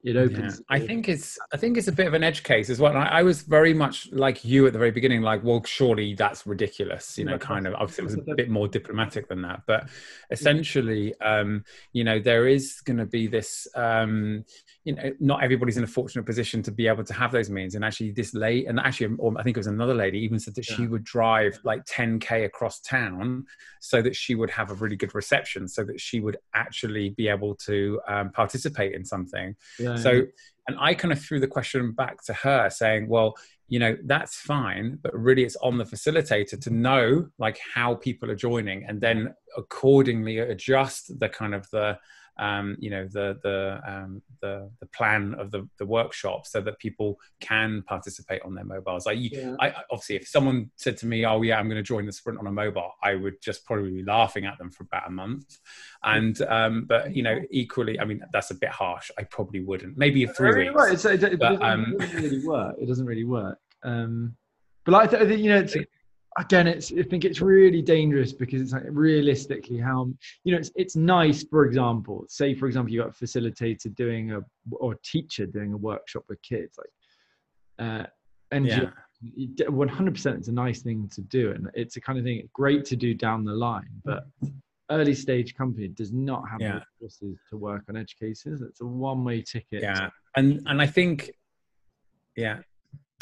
it 0.03 0.15
opens. 0.15 0.61
Yeah. 0.69 0.75
I 0.75 0.79
think 0.79 1.09
it's 1.09 1.37
I 1.51 1.57
think 1.57 1.77
it's 1.77 1.87
a 1.87 1.91
bit 1.91 2.07
of 2.07 2.13
an 2.13 2.23
edge 2.23 2.43
case 2.43 2.69
as 2.69 2.79
well. 2.79 2.95
I, 2.95 3.05
I, 3.05 3.23
was 3.23 3.41
very 3.41 3.73
much 3.73 4.09
like 4.11 4.45
you 4.45 4.65
at 4.65 4.73
the 4.73 4.79
very 4.79 4.91
beginning, 4.91 5.21
like, 5.21 5.43
well, 5.43 5.61
surely 5.65 6.13
that's 6.13 6.47
ridiculous, 6.47 7.17
you 7.17 7.25
know, 7.25 7.37
kind 7.37 7.67
of. 7.67 7.73
Obviously, 7.73 8.03
it 8.03 8.05
was 8.05 8.15
a 8.15 8.35
bit 8.35 8.49
more 8.49 8.67
diplomatic 8.67 9.27
than 9.27 9.41
that, 9.41 9.63
but 9.67 9.89
essentially, 10.31 11.13
um, 11.19 11.65
you 11.91 12.05
know, 12.05 12.19
there 12.19 12.47
is 12.47 12.79
going 12.81 12.97
to 12.97 13.05
be 13.05 13.27
this. 13.27 13.67
Um, 13.75 14.45
you 14.85 14.95
know, 14.95 15.11
not 15.19 15.43
everybody's 15.43 15.77
in 15.77 15.83
a 15.83 15.87
fortunate 15.87 16.25
position 16.25 16.63
to 16.63 16.71
be 16.71 16.87
able 16.87 17.03
to 17.03 17.13
have 17.13 17.31
those 17.31 17.49
means. 17.49 17.75
And 17.75 17.83
actually, 17.83 18.11
this 18.11 18.33
lady, 18.33 18.65
and 18.65 18.79
actually, 18.79 19.17
I 19.37 19.43
think 19.43 19.57
it 19.57 19.59
was 19.59 19.67
another 19.67 19.93
lady, 19.93 20.19
even 20.19 20.39
said 20.39 20.55
that 20.55 20.69
yeah. 20.69 20.77
she 20.77 20.87
would 20.87 21.03
drive 21.03 21.59
like 21.63 21.85
10k 21.85 22.45
across 22.45 22.79
town 22.79 23.45
so 23.81 24.01
that 24.01 24.15
she 24.15 24.35
would 24.35 24.49
have 24.49 24.71
a 24.71 24.75
really 24.75 24.95
good 24.95 25.13
reception, 25.13 25.67
so 25.67 25.83
that 25.83 25.99
she 25.99 26.21
would 26.21 26.37
actually 26.53 27.09
be 27.09 27.27
able 27.27 27.55
to 27.55 27.99
um, 28.07 28.31
participate 28.31 28.93
in 28.93 29.03
something. 29.03 29.55
Yeah, 29.77 29.95
so, 29.95 30.23
and 30.67 30.77
I 30.79 30.93
kind 30.93 31.11
of 31.11 31.21
threw 31.21 31.41
the 31.41 31.47
question 31.47 31.91
back 31.91 32.23
to 32.25 32.33
her, 32.33 32.69
saying, 32.69 33.09
"Well, 33.09 33.35
you 33.67 33.79
know, 33.79 33.97
that's 34.05 34.37
fine, 34.37 34.97
but 35.03 35.13
really, 35.13 35.43
it's 35.43 35.57
on 35.57 35.77
the 35.77 35.83
facilitator 35.83 36.59
to 36.61 36.69
know 36.69 37.27
like 37.37 37.59
how 37.73 37.95
people 37.95 38.31
are 38.31 38.35
joining, 38.35 38.85
and 38.85 39.01
then 39.01 39.35
accordingly 39.57 40.39
adjust 40.39 41.19
the 41.19 41.27
kind 41.27 41.53
of 41.53 41.69
the 41.71 41.97
um, 42.39 42.77
you 42.79 42.89
know 42.89 43.07
the 43.11 43.37
the, 43.43 43.81
um, 43.85 44.21
the 44.41 44.69
the 44.79 44.85
plan 44.87 45.35
of 45.37 45.51
the, 45.51 45.67
the 45.77 45.85
workshop 45.85 46.47
so 46.47 46.61
that 46.61 46.79
people 46.79 47.19
can 47.39 47.83
participate 47.83 48.41
on 48.43 48.55
their 48.55 48.63
mobiles. 48.63 49.05
Like 49.05 49.19
you, 49.19 49.29
yeah. 49.31 49.55
I, 49.59 49.73
obviously, 49.91 50.15
if 50.15 50.27
someone 50.27 50.71
said 50.75 50.97
to 50.97 51.05
me, 51.05 51.25
"Oh 51.25 51.41
yeah, 51.41 51.59
I'm 51.59 51.67
going 51.67 51.77
to 51.77 51.83
join 51.83 52.05
the 52.05 52.11
sprint 52.11 52.39
on 52.39 52.47
a 52.47 52.51
mobile," 52.51 52.91
I 53.03 53.15
would 53.15 53.41
just 53.41 53.65
probably 53.65 53.91
be 53.91 54.03
laughing 54.03 54.45
at 54.45 54.57
them 54.57 54.71
for 54.71 54.83
about 54.83 55.07
a 55.07 55.11
month. 55.11 55.57
And 56.03 56.41
um, 56.43 56.85
but 56.85 57.15
you 57.15 57.23
know, 57.23 57.39
equally, 57.51 57.99
I 57.99 58.05
mean, 58.05 58.21
that's 58.31 58.51
a 58.51 58.55
bit 58.55 58.69
harsh. 58.69 59.11
I 59.17 59.23
probably 59.23 59.59
wouldn't. 59.59 59.97
Maybe 59.97 60.25
three 60.25 60.65
weeks. 60.65 60.75
Right. 60.75 60.93
It's, 60.93 61.05
it, 61.05 61.23
it, 61.23 61.39
but, 61.39 61.61
um, 61.61 61.95
it, 61.95 61.99
doesn't 61.99 62.23
really 62.23 62.45
work. 62.45 62.75
It 62.79 62.85
doesn't 62.87 63.05
really 63.05 63.25
work. 63.25 63.59
Um, 63.83 64.35
but 64.85 64.91
like, 64.93 65.11
you 65.11 65.49
know, 65.49 65.59
it's, 65.59 65.75
again, 66.37 66.67
it's 66.67 66.91
I 66.91 67.03
think 67.03 67.25
it's 67.25 67.41
really 67.41 67.81
dangerous 67.81 68.33
because 68.33 68.61
it's 68.61 68.73
like 68.73 68.83
realistically 68.87 69.77
how 69.77 70.11
you 70.43 70.53
know 70.53 70.59
it's 70.59 70.71
it's 70.75 70.95
nice. 70.95 71.43
For 71.43 71.65
example, 71.65 72.25
say 72.27 72.53
for 72.53 72.67
example 72.67 72.93
you 72.93 73.01
got 73.01 73.09
a 73.09 73.25
facilitator 73.25 73.93
doing 73.95 74.31
a 74.33 74.41
or 74.71 74.93
a 74.93 74.97
teacher 75.03 75.45
doing 75.45 75.73
a 75.73 75.77
workshop 75.77 76.23
with 76.29 76.41
kids, 76.41 76.77
like, 76.77 77.87
uh, 77.87 78.05
and 78.51 78.65
yeah. 78.65 78.89
100% 79.21 80.37
it's 80.37 80.47
a 80.47 80.51
nice 80.51 80.81
thing 80.81 81.09
to 81.09 81.19
do 81.21 81.51
and 81.51 81.69
it's 81.73 81.97
a 81.97 82.01
kind 82.01 82.17
of 82.17 82.23
thing 82.23 82.47
great 82.53 82.85
to 82.85 82.95
do 82.95 83.13
down 83.13 83.43
the 83.43 83.51
line 83.51 83.89
but 84.05 84.23
early 84.91 85.13
stage 85.13 85.55
company 85.55 85.89
does 85.89 86.13
not 86.13 86.47
have 86.49 86.61
yeah. 86.61 86.79
resources 87.01 87.37
to 87.49 87.57
work 87.57 87.83
on 87.89 87.97
edge 87.97 88.15
cases 88.17 88.61
it's 88.61 88.79
a 88.79 88.85
one 88.85 89.25
way 89.25 89.41
ticket 89.41 89.81
yeah 89.81 90.09
and 90.37 90.61
and 90.67 90.81
i 90.81 90.87
think 90.87 91.31
yeah 92.37 92.59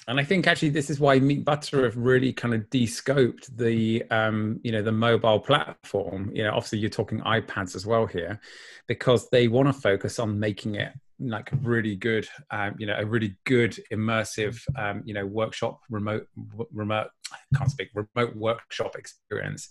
and 0.07 0.19
I 0.19 0.23
think 0.23 0.47
actually 0.47 0.69
this 0.69 0.89
is 0.89 0.99
why 0.99 1.19
Meat 1.19 1.43
Butter 1.43 1.83
have 1.83 1.97
really 1.97 2.31
kind 2.31 2.53
of 2.53 2.69
de-scoped 2.69 3.55
the 3.57 4.03
um, 4.09 4.59
you 4.63 4.71
know 4.71 4.81
the 4.81 4.91
mobile 4.91 5.39
platform. 5.39 6.31
You 6.33 6.43
know, 6.43 6.51
obviously 6.51 6.79
you're 6.79 6.89
talking 6.89 7.19
iPads 7.21 7.75
as 7.75 7.85
well 7.85 8.05
here, 8.05 8.39
because 8.87 9.29
they 9.29 9.47
want 9.47 9.67
to 9.67 9.73
focus 9.73 10.19
on 10.19 10.39
making 10.39 10.75
it 10.75 10.93
like 11.19 11.49
really 11.61 11.95
good, 11.95 12.27
um, 12.51 12.75
you 12.77 12.85
know, 12.85 12.95
a 12.97 13.05
really 13.05 13.35
good 13.45 13.77
immersive, 13.91 14.61
um, 14.77 15.01
you 15.03 15.13
know, 15.13 15.25
workshop 15.25 15.81
remote 15.89 16.27
remote 16.71 17.07
I 17.31 17.57
can't 17.57 17.71
speak 17.71 17.89
remote 17.93 18.35
workshop 18.35 18.95
experience 18.95 19.69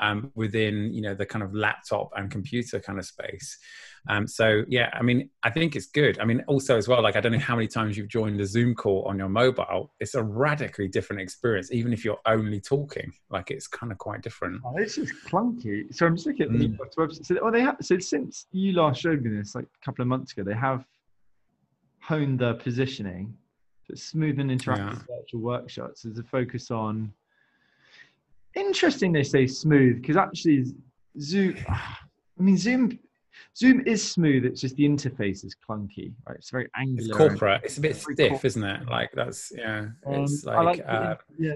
um, 0.00 0.30
within 0.34 0.92
you 0.92 1.02
know 1.02 1.14
the 1.14 1.26
kind 1.26 1.42
of 1.42 1.54
laptop 1.54 2.10
and 2.16 2.30
computer 2.30 2.80
kind 2.80 2.98
of 2.98 3.04
space. 3.04 3.58
Um, 4.08 4.26
so 4.26 4.64
yeah, 4.68 4.90
I 4.92 5.02
mean, 5.02 5.28
I 5.42 5.50
think 5.50 5.76
it's 5.76 5.86
good. 5.86 6.18
I 6.18 6.24
mean, 6.24 6.42
also 6.46 6.76
as 6.76 6.88
well, 6.88 7.02
like 7.02 7.16
I 7.16 7.20
don't 7.20 7.32
know 7.32 7.38
how 7.38 7.56
many 7.56 7.68
times 7.68 7.96
you've 7.96 8.08
joined 8.08 8.40
a 8.40 8.46
Zoom 8.46 8.74
call 8.74 9.04
on 9.06 9.18
your 9.18 9.28
mobile. 9.28 9.92
It's 10.00 10.14
a 10.14 10.22
radically 10.22 10.88
different 10.88 11.20
experience, 11.20 11.72
even 11.72 11.92
if 11.92 12.04
you're 12.04 12.20
only 12.26 12.60
talking. 12.60 13.12
Like 13.30 13.50
it's 13.50 13.66
kind 13.66 13.92
of 13.92 13.98
quite 13.98 14.22
different. 14.22 14.62
Oh, 14.64 14.74
it's 14.76 14.94
just 14.96 15.12
clunky. 15.26 15.94
So 15.94 16.06
I'm 16.06 16.16
just 16.16 16.26
looking 16.26 16.46
at 16.46 16.52
the 16.52 16.68
mm. 16.68 16.78
website. 16.78 17.24
So, 17.24 17.38
oh, 17.42 17.50
they 17.50 17.60
have. 17.60 17.76
So 17.82 17.98
since 17.98 18.46
you 18.52 18.72
last 18.72 19.00
showed 19.00 19.22
me 19.22 19.36
this, 19.36 19.54
like 19.54 19.64
a 19.66 19.84
couple 19.84 20.02
of 20.02 20.08
months 20.08 20.32
ago, 20.32 20.42
they 20.42 20.56
have 20.56 20.84
honed 22.00 22.38
their 22.38 22.54
positioning. 22.54 23.34
So 23.86 23.92
it's 23.92 24.02
smooth 24.02 24.38
and 24.38 24.50
interactive 24.50 25.04
yeah. 25.08 25.16
virtual 25.18 25.40
workshops. 25.40 26.02
There's 26.02 26.18
a 26.18 26.22
focus 26.22 26.70
on 26.70 27.12
interesting 28.58 29.12
they 29.12 29.22
say 29.22 29.46
smooth 29.46 30.00
because 30.00 30.16
actually 30.16 30.64
Zoom, 31.20 31.56
I 31.68 32.42
mean 32.42 32.56
Zoom, 32.56 32.98
Zoom 33.56 33.82
is 33.86 34.08
smooth. 34.08 34.44
It's 34.44 34.60
just 34.60 34.76
the 34.76 34.88
interface 34.88 35.44
is 35.44 35.56
clunky, 35.68 36.12
right? 36.26 36.36
It's 36.36 36.50
very 36.50 36.68
angular. 36.76 37.08
It's 37.08 37.16
corporate. 37.16 37.60
It's 37.64 37.78
a 37.78 37.80
bit 37.80 37.96
stiff, 37.96 38.16
corporate. 38.30 38.44
isn't 38.44 38.64
it? 38.64 38.88
Like 38.88 39.10
that's 39.14 39.52
yeah. 39.56 39.86
Um, 40.06 40.24
it's 40.24 40.44
like, 40.44 40.78
like 40.78 40.88
uh, 40.88 41.16
yeah. 41.38 41.54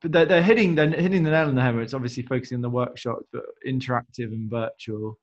But 0.00 0.12
they're, 0.12 0.26
they're 0.26 0.42
hitting 0.42 0.74
they're 0.74 0.90
hitting 0.90 1.22
the 1.22 1.30
nail 1.30 1.48
on 1.48 1.54
the 1.54 1.62
hammer. 1.62 1.82
It's 1.82 1.94
obviously 1.94 2.22
focusing 2.22 2.56
on 2.56 2.62
the 2.62 2.70
workshop, 2.70 3.18
but 3.32 3.44
interactive 3.66 4.32
and 4.32 4.50
virtual. 4.50 5.18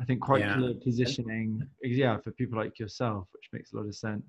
I 0.00 0.04
think 0.04 0.22
quite 0.22 0.40
yeah. 0.40 0.56
clear 0.56 0.74
positioning, 0.82 1.62
yeah, 1.82 2.16
for 2.16 2.30
people 2.32 2.56
like 2.56 2.78
yourself, 2.78 3.28
which 3.34 3.44
makes 3.52 3.72
a 3.72 3.76
lot 3.76 3.86
of 3.86 3.94
sense. 3.94 4.22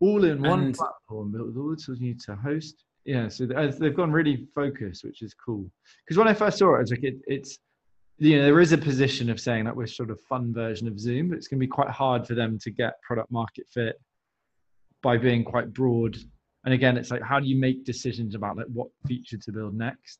all 0.00 0.24
in 0.24 0.42
one 0.42 0.64
And- 0.64 0.74
platform 0.74 1.32
with 1.32 1.56
all 1.56 1.70
the 1.70 1.76
tools 1.76 2.00
you 2.00 2.08
need 2.08 2.20
to 2.22 2.34
host. 2.34 2.84
Yeah, 3.04 3.28
so 3.28 3.46
they've 3.46 3.96
gone 3.96 4.12
really 4.12 4.46
focused, 4.54 5.04
which 5.04 5.22
is 5.22 5.34
cool. 5.34 5.70
Because 6.04 6.18
when 6.18 6.28
I 6.28 6.34
first 6.34 6.58
saw 6.58 6.74
it, 6.74 6.78
I 6.78 6.80
was 6.80 6.90
like, 6.90 7.02
it, 7.02 7.16
it's 7.26 7.58
you 8.18 8.36
know 8.36 8.44
there 8.44 8.60
is 8.60 8.72
a 8.72 8.78
position 8.78 9.30
of 9.30 9.40
saying 9.40 9.64
that 9.64 9.74
we're 9.74 9.86
sort 9.86 10.10
of 10.10 10.20
fun 10.20 10.52
version 10.52 10.86
of 10.86 11.00
Zoom, 11.00 11.30
but 11.30 11.38
it's 11.38 11.48
going 11.48 11.58
to 11.58 11.66
be 11.66 11.70
quite 11.70 11.88
hard 11.88 12.26
for 12.26 12.34
them 12.34 12.58
to 12.58 12.70
get 12.70 13.00
product 13.02 13.30
market 13.30 13.66
fit 13.72 13.96
by 15.02 15.16
being 15.16 15.44
quite 15.44 15.72
broad. 15.72 16.16
And 16.64 16.74
again, 16.74 16.98
it's 16.98 17.10
like 17.10 17.22
how 17.22 17.40
do 17.40 17.46
you 17.46 17.56
make 17.58 17.84
decisions 17.84 18.34
about 18.34 18.58
like 18.58 18.66
what 18.66 18.88
feature 19.06 19.38
to 19.38 19.52
build 19.52 19.74
next? 19.74 20.18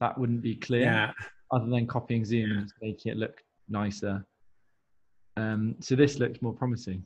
That 0.00 0.18
wouldn't 0.18 0.42
be 0.42 0.56
clear 0.56 0.82
Yeah. 0.82 1.12
other 1.52 1.66
than 1.66 1.86
copying 1.86 2.24
Zoom 2.24 2.50
and 2.50 2.72
making 2.82 3.12
it 3.12 3.18
look 3.18 3.40
nicer. 3.68 4.26
Um, 5.36 5.76
so 5.78 5.94
this 5.94 6.18
looks 6.18 6.42
more 6.42 6.52
promising. 6.52 7.04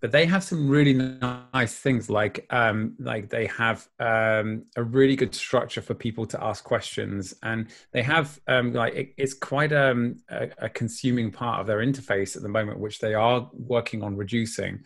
But 0.00 0.12
they 0.12 0.26
have 0.26 0.44
some 0.44 0.68
really 0.68 0.92
nice 0.92 1.78
things 1.78 2.10
like 2.10 2.46
um 2.50 2.94
like 2.98 3.30
they 3.30 3.46
have 3.46 3.88
um 4.00 4.64
a 4.76 4.82
really 4.82 5.16
good 5.16 5.34
structure 5.34 5.80
for 5.80 5.94
people 5.94 6.26
to 6.26 6.42
ask 6.44 6.62
questions 6.64 7.32
and 7.42 7.68
they 7.92 8.02
have 8.02 8.38
um 8.48 8.72
like 8.72 8.94
it, 8.94 9.14
it's 9.16 9.34
quite 9.34 9.72
um 9.72 10.16
a, 10.30 10.50
a 10.58 10.68
consuming 10.68 11.30
part 11.30 11.60
of 11.60 11.66
their 11.66 11.78
interface 11.78 12.36
at 12.36 12.42
the 12.42 12.48
moment 12.48 12.78
which 12.78 12.98
they 12.98 13.14
are 13.14 13.48
working 13.54 14.02
on 14.02 14.16
reducing. 14.16 14.82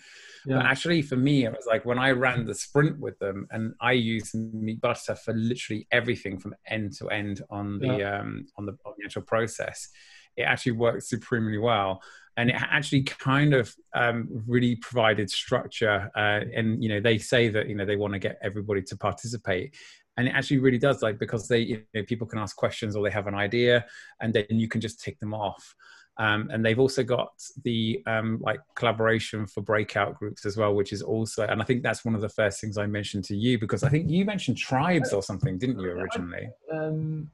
But 0.46 0.66
actually 0.66 1.02
for 1.02 1.16
me 1.16 1.44
it 1.44 1.52
was 1.52 1.66
like 1.66 1.84
when 1.84 1.98
i 1.98 2.10
ran 2.10 2.46
the 2.46 2.54
sprint 2.54 2.98
with 2.98 3.18
them 3.18 3.46
and 3.50 3.74
i 3.80 3.92
used 3.92 4.34
meat 4.34 4.80
butter 4.80 5.14
for 5.14 5.34
literally 5.34 5.86
everything 5.90 6.38
from 6.38 6.54
end 6.66 6.94
to 6.98 7.08
end 7.08 7.42
on 7.50 7.78
the 7.80 8.02
um 8.02 8.46
on 8.56 8.64
the, 8.64 8.72
on 8.86 8.94
the 8.96 9.04
actual 9.04 9.22
process 9.22 9.88
it 10.36 10.42
actually 10.42 10.72
worked 10.72 11.02
supremely 11.02 11.58
well 11.58 12.00
and 12.38 12.50
it 12.50 12.56
actually 12.56 13.02
kind 13.02 13.52
of 13.52 13.74
um, 13.94 14.28
really 14.46 14.76
provided 14.76 15.28
structure 15.28 16.08
uh, 16.16 16.40
and 16.54 16.82
you 16.82 16.88
know 16.88 17.00
they 17.00 17.18
say 17.18 17.48
that 17.48 17.68
you 17.68 17.74
know 17.74 17.84
they 17.84 17.96
want 17.96 18.12
to 18.12 18.18
get 18.18 18.38
everybody 18.42 18.80
to 18.82 18.96
participate. 18.96 19.76
And 20.16 20.26
it 20.26 20.32
actually 20.32 20.58
really 20.58 20.78
does 20.78 21.02
like 21.02 21.18
because 21.18 21.48
they 21.48 21.58
you 21.58 21.82
know 21.94 22.04
people 22.04 22.26
can 22.26 22.38
ask 22.38 22.56
questions 22.56 22.94
or 22.94 23.04
they 23.04 23.10
have 23.10 23.26
an 23.26 23.34
idea 23.34 23.84
and 24.20 24.32
then 24.32 24.46
you 24.50 24.68
can 24.68 24.80
just 24.80 25.00
tick 25.00 25.18
them 25.18 25.34
off. 25.34 25.74
Um, 26.16 26.48
and 26.52 26.64
they've 26.64 26.78
also 26.78 27.04
got 27.04 27.30
the 27.64 28.02
um, 28.06 28.38
like 28.40 28.60
collaboration 28.74 29.46
for 29.46 29.60
breakout 29.60 30.18
groups 30.18 30.46
as 30.46 30.56
well 30.56 30.74
which 30.74 30.92
is 30.92 31.00
also 31.00 31.46
and 31.46 31.62
i 31.62 31.64
think 31.64 31.84
that's 31.84 32.04
one 32.04 32.16
of 32.16 32.20
the 32.20 32.28
first 32.28 32.60
things 32.60 32.76
i 32.76 32.86
mentioned 32.86 33.22
to 33.26 33.36
you 33.36 33.56
because 33.56 33.84
i 33.84 33.88
think 33.88 34.10
you 34.10 34.24
mentioned 34.24 34.56
tribes 34.56 35.12
or 35.12 35.22
something 35.22 35.58
didn't 35.58 35.78
you 35.78 35.90
originally? 35.90 36.48
Um, 36.72 37.30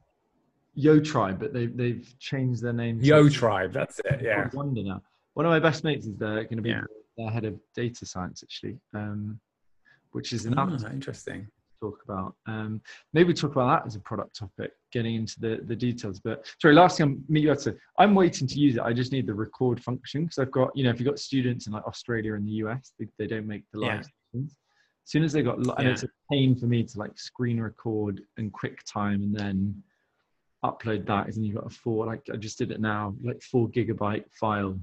Yo 0.74 0.98
Tribe, 1.00 1.38
but 1.38 1.52
they've 1.52 1.76
they've 1.76 2.14
changed 2.18 2.62
their 2.62 2.72
name. 2.72 2.98
to- 3.00 3.04
yo 3.06 3.28
tribe 3.28 3.72
that's 3.72 4.00
it 4.04 4.20
yeah 4.22 4.48
I 4.52 4.56
wonder 4.56 4.82
now. 4.82 5.02
One 5.34 5.46
of 5.46 5.50
my 5.50 5.58
best 5.60 5.84
mates 5.84 6.06
is 6.06 6.16
there 6.16 6.34
going 6.44 6.56
to 6.56 6.62
be 6.62 6.70
Yeah. 6.70 6.82
the 7.16 7.28
head 7.30 7.44
of 7.44 7.58
data 7.74 8.06
science 8.06 8.42
actually, 8.42 8.78
um, 8.94 9.40
which 10.12 10.32
is 10.32 10.46
another 10.46 10.76
Ah, 10.84 10.90
interesting 10.92 11.48
talk 11.80 12.00
about. 12.04 12.34
Um, 12.46 12.80
maybe 13.12 13.34
talk 13.34 13.52
about 13.52 13.80
that 13.82 13.86
as 13.86 13.94
a 13.96 14.00
product 14.00 14.36
topic, 14.38 14.72
getting 14.92 15.16
into 15.16 15.38
the, 15.40 15.60
the 15.64 15.76
details. 15.76 16.18
But 16.20 16.46
sorry, 16.62 16.74
last 16.74 16.96
thing 16.98 17.04
I'm, 17.06 17.24
meet 17.28 17.42
you 17.44 17.54
to, 17.54 17.76
I'm 17.98 18.14
waiting 18.14 18.46
to 18.46 18.58
use 18.58 18.76
it. 18.76 18.82
I 18.82 18.92
just 18.92 19.12
need 19.12 19.26
the 19.26 19.34
record 19.34 19.82
function 19.82 20.22
because 20.22 20.38
I've 20.38 20.52
got, 20.52 20.74
you 20.76 20.84
know, 20.84 20.90
if 20.90 20.98
you've 21.00 21.08
got 21.08 21.18
students 21.18 21.66
in 21.66 21.72
like 21.72 21.84
Australia 21.86 22.34
and 22.34 22.46
the 22.46 22.52
US, 22.64 22.92
they, 22.98 23.06
they 23.18 23.26
don't 23.26 23.46
make 23.46 23.64
the 23.72 23.80
live 23.80 23.90
Yeah. 23.96 24.02
sessions. 24.32 24.56
As 25.06 25.10
soon 25.10 25.24
as 25.24 25.32
they 25.32 25.42
got, 25.42 25.56
and 25.58 25.66
Yeah. 25.80 25.90
it's 25.90 26.04
a 26.04 26.08
pain 26.30 26.54
for 26.56 26.66
me 26.66 26.84
to 26.84 26.98
like 26.98 27.18
screen 27.18 27.60
record 27.60 28.22
and 28.38 28.52
QuickTime 28.52 29.16
and 29.16 29.34
then 29.36 29.82
upload 30.64 31.06
that. 31.06 31.26
And 31.28 31.44
you've 31.44 31.56
got 31.56 31.66
a 31.66 31.70
four, 31.70 32.06
like 32.06 32.22
I 32.32 32.36
just 32.36 32.58
did 32.58 32.70
it 32.70 32.80
now, 32.80 33.14
like 33.22 33.42
four 33.42 33.68
gigabyte 33.68 34.24
file, 34.38 34.78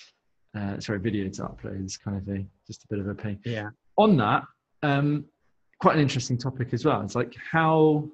uh, 0.56 0.80
sorry, 0.80 0.98
video 0.98 1.28
to 1.28 1.42
upload, 1.42 1.82
this 1.82 1.96
kind 1.96 2.16
of 2.16 2.24
thing. 2.24 2.48
Just 2.66 2.84
a 2.84 2.86
bit 2.88 2.98
of 2.98 3.08
a 3.08 3.14
pain 3.14 3.38
yeah 3.44 3.70
on 3.96 4.16
that, 4.16 4.44
um, 4.82 5.24
quite 5.80 5.96
an 5.96 6.02
interesting 6.02 6.38
topic 6.38 6.72
as 6.72 6.84
well. 6.84 7.02
It's 7.02 7.14
like 7.14 7.34
how. 7.50 8.08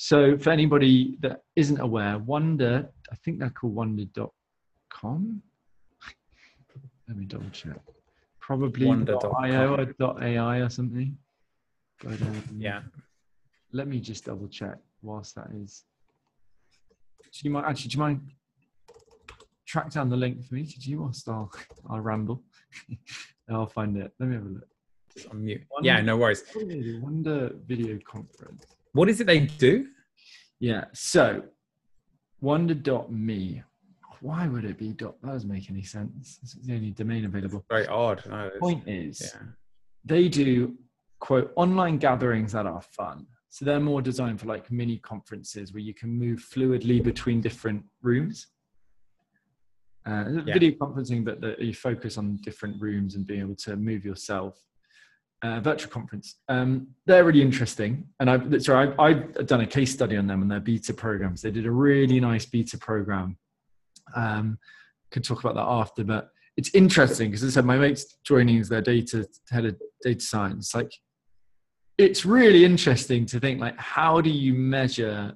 So 0.00 0.38
for 0.38 0.50
anybody 0.50 1.16
that 1.20 1.42
isn't 1.56 1.80
aware, 1.80 2.18
Wonder, 2.18 2.88
I 3.10 3.16
think 3.16 3.40
they're 3.40 3.50
called 3.50 3.74
Wonder.com. 3.74 5.42
Let 7.08 7.16
me 7.16 7.24
double 7.24 7.50
check. 7.50 7.80
Probably. 8.38 8.86
.io 8.86 9.74
or 10.00 10.22
.ai 10.22 10.58
or 10.58 10.68
something. 10.68 11.18
But 12.00 12.22
um, 12.22 12.44
yeah 12.56 12.82
let 13.72 13.88
me 13.88 14.00
just 14.00 14.24
double 14.24 14.48
check 14.48 14.76
whilst 15.02 15.34
that 15.34 15.48
is. 15.62 15.84
Do 17.32 17.38
you 17.42 17.50
mind? 17.50 17.66
Actually, 17.66 17.88
do 17.90 17.94
you 17.94 18.00
mind 18.00 18.20
track 19.66 19.90
down 19.90 20.08
the 20.08 20.16
link 20.16 20.44
for 20.44 20.54
me? 20.54 20.64
Could 20.64 20.84
you 20.86 21.00
whilst 21.02 21.28
I'll, 21.28 21.52
I'll 21.90 22.00
ramble? 22.00 22.42
I'll 23.50 23.66
find 23.66 23.96
it. 23.96 24.12
Let 24.18 24.28
me 24.28 24.34
have 24.36 24.44
a 24.44 24.48
look. 24.48 24.68
Just 25.14 25.28
on 25.30 25.44
mute. 25.44 25.62
Yeah, 25.82 26.00
no 26.00 26.16
worries. 26.16 26.42
What 26.52 26.68
do 26.68 26.74
they 26.74 26.80
do? 26.82 27.00
Wonder 27.02 27.52
video 27.66 27.98
conference. 28.06 28.64
What 28.92 29.08
is 29.08 29.20
it 29.20 29.26
they 29.26 29.40
do? 29.40 29.86
Yeah. 30.60 30.84
So 30.92 31.42
wonder.me. 32.40 33.62
Why 34.20 34.48
would 34.48 34.64
it 34.64 34.78
be 34.78 34.92
dot? 34.92 35.14
That 35.22 35.32
doesn't 35.32 35.48
make 35.50 35.70
any 35.70 35.82
sense. 35.84 36.40
it's 36.42 36.54
the 36.54 36.74
only 36.74 36.90
domain 36.90 37.24
available. 37.24 37.64
Very 37.70 37.86
odd. 37.86 38.22
No, 38.28 38.46
it's- 38.46 38.58
Point 38.60 38.82
is, 38.88 39.20
yeah. 39.34 39.42
they 40.04 40.28
do 40.28 40.74
quote 41.20 41.52
online 41.56 41.98
gatherings 41.98 42.52
that 42.52 42.66
are 42.66 42.82
fun. 42.82 43.26
So 43.50 43.64
they're 43.64 43.80
more 43.80 44.02
designed 44.02 44.40
for 44.40 44.46
like 44.46 44.70
mini 44.70 44.98
conferences 44.98 45.72
where 45.72 45.82
you 45.82 45.94
can 45.94 46.10
move 46.10 46.40
fluidly 46.40 47.02
between 47.02 47.40
different 47.40 47.84
rooms. 48.02 48.46
Uh, 50.06 50.24
Yeah. 50.46 50.54
Video 50.54 50.70
conferencing, 50.72 51.24
but 51.24 51.40
that 51.40 51.58
you 51.58 51.74
focus 51.74 52.18
on 52.18 52.36
different 52.42 52.80
rooms 52.80 53.14
and 53.14 53.26
being 53.26 53.40
able 53.40 53.56
to 53.56 53.76
move 53.76 54.04
yourself. 54.04 54.58
Uh, 55.40 55.60
virtual 55.60 55.90
conference. 55.90 56.40
Um, 56.48 56.88
they're 57.06 57.24
really 57.24 57.42
interesting, 57.42 58.08
and 58.18 58.28
I've 58.28 58.60
sorry, 58.60 58.88
I've, 58.98 59.34
I've 59.38 59.46
done 59.46 59.60
a 59.60 59.66
case 59.66 59.92
study 59.92 60.16
on 60.16 60.26
them 60.26 60.42
and 60.42 60.50
their 60.50 60.58
beta 60.58 60.92
programs. 60.92 61.42
They 61.42 61.52
did 61.52 61.64
a 61.64 61.70
really 61.70 62.18
nice 62.18 62.44
beta 62.44 62.76
program. 62.76 63.38
Um, 64.16 64.58
could 65.12 65.22
talk 65.22 65.38
about 65.38 65.54
that 65.54 65.62
after, 65.62 66.02
but 66.02 66.30
it's 66.56 66.74
interesting 66.74 67.30
because 67.30 67.44
as 67.44 67.52
I 67.52 67.60
said, 67.60 67.66
my 67.66 67.78
mate's 67.78 68.16
joining 68.24 68.58
as 68.58 68.68
their 68.68 68.82
data 68.82 69.28
head 69.48 69.64
of 69.64 69.76
data 70.02 70.20
science. 70.20 70.74
Like, 70.74 70.92
it's 71.98 72.24
really 72.24 72.64
interesting 72.64 73.26
to 73.26 73.40
think 73.40 73.60
like, 73.60 73.76
how 73.78 74.20
do 74.20 74.30
you 74.30 74.54
measure 74.54 75.34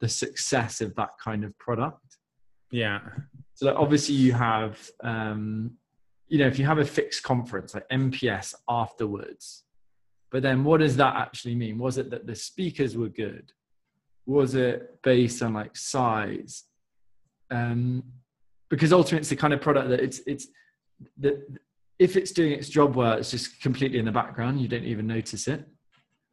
the 0.00 0.08
success 0.08 0.80
of 0.80 0.94
that 0.94 1.10
kind 1.22 1.44
of 1.44 1.56
product? 1.58 2.18
Yeah. 2.70 3.00
So 3.54 3.66
like, 3.66 3.76
obviously 3.76 4.14
you 4.14 4.32
have, 4.32 4.78
um, 5.02 5.72
you 6.28 6.38
know, 6.38 6.46
if 6.46 6.58
you 6.58 6.64
have 6.64 6.78
a 6.78 6.84
fixed 6.84 7.24
conference 7.24 7.74
like 7.74 7.88
NPS 7.88 8.54
afterwards, 8.68 9.64
but 10.30 10.42
then 10.42 10.64
what 10.64 10.80
does 10.80 10.96
that 10.96 11.16
actually 11.16 11.54
mean? 11.54 11.78
Was 11.78 11.98
it 11.98 12.10
that 12.10 12.26
the 12.26 12.34
speakers 12.34 12.96
were 12.96 13.08
good? 13.08 13.52
Was 14.26 14.54
it 14.54 15.02
based 15.02 15.42
on 15.42 15.52
like 15.52 15.76
size? 15.76 16.64
Um, 17.50 18.02
because 18.70 18.92
ultimately 18.92 19.18
it's 19.18 19.28
the 19.28 19.36
kind 19.36 19.52
of 19.52 19.60
product 19.60 19.90
that 19.90 20.00
it's 20.00 20.20
it's 20.26 20.48
that 21.18 21.46
if 21.98 22.16
it's 22.16 22.32
doing 22.32 22.52
its 22.52 22.68
job 22.68 22.96
well, 22.96 23.12
it's 23.12 23.30
just 23.30 23.60
completely 23.60 23.98
in 23.98 24.04
the 24.04 24.12
background. 24.12 24.60
You 24.60 24.66
don't 24.66 24.84
even 24.84 25.06
notice 25.06 25.46
it. 25.46 25.64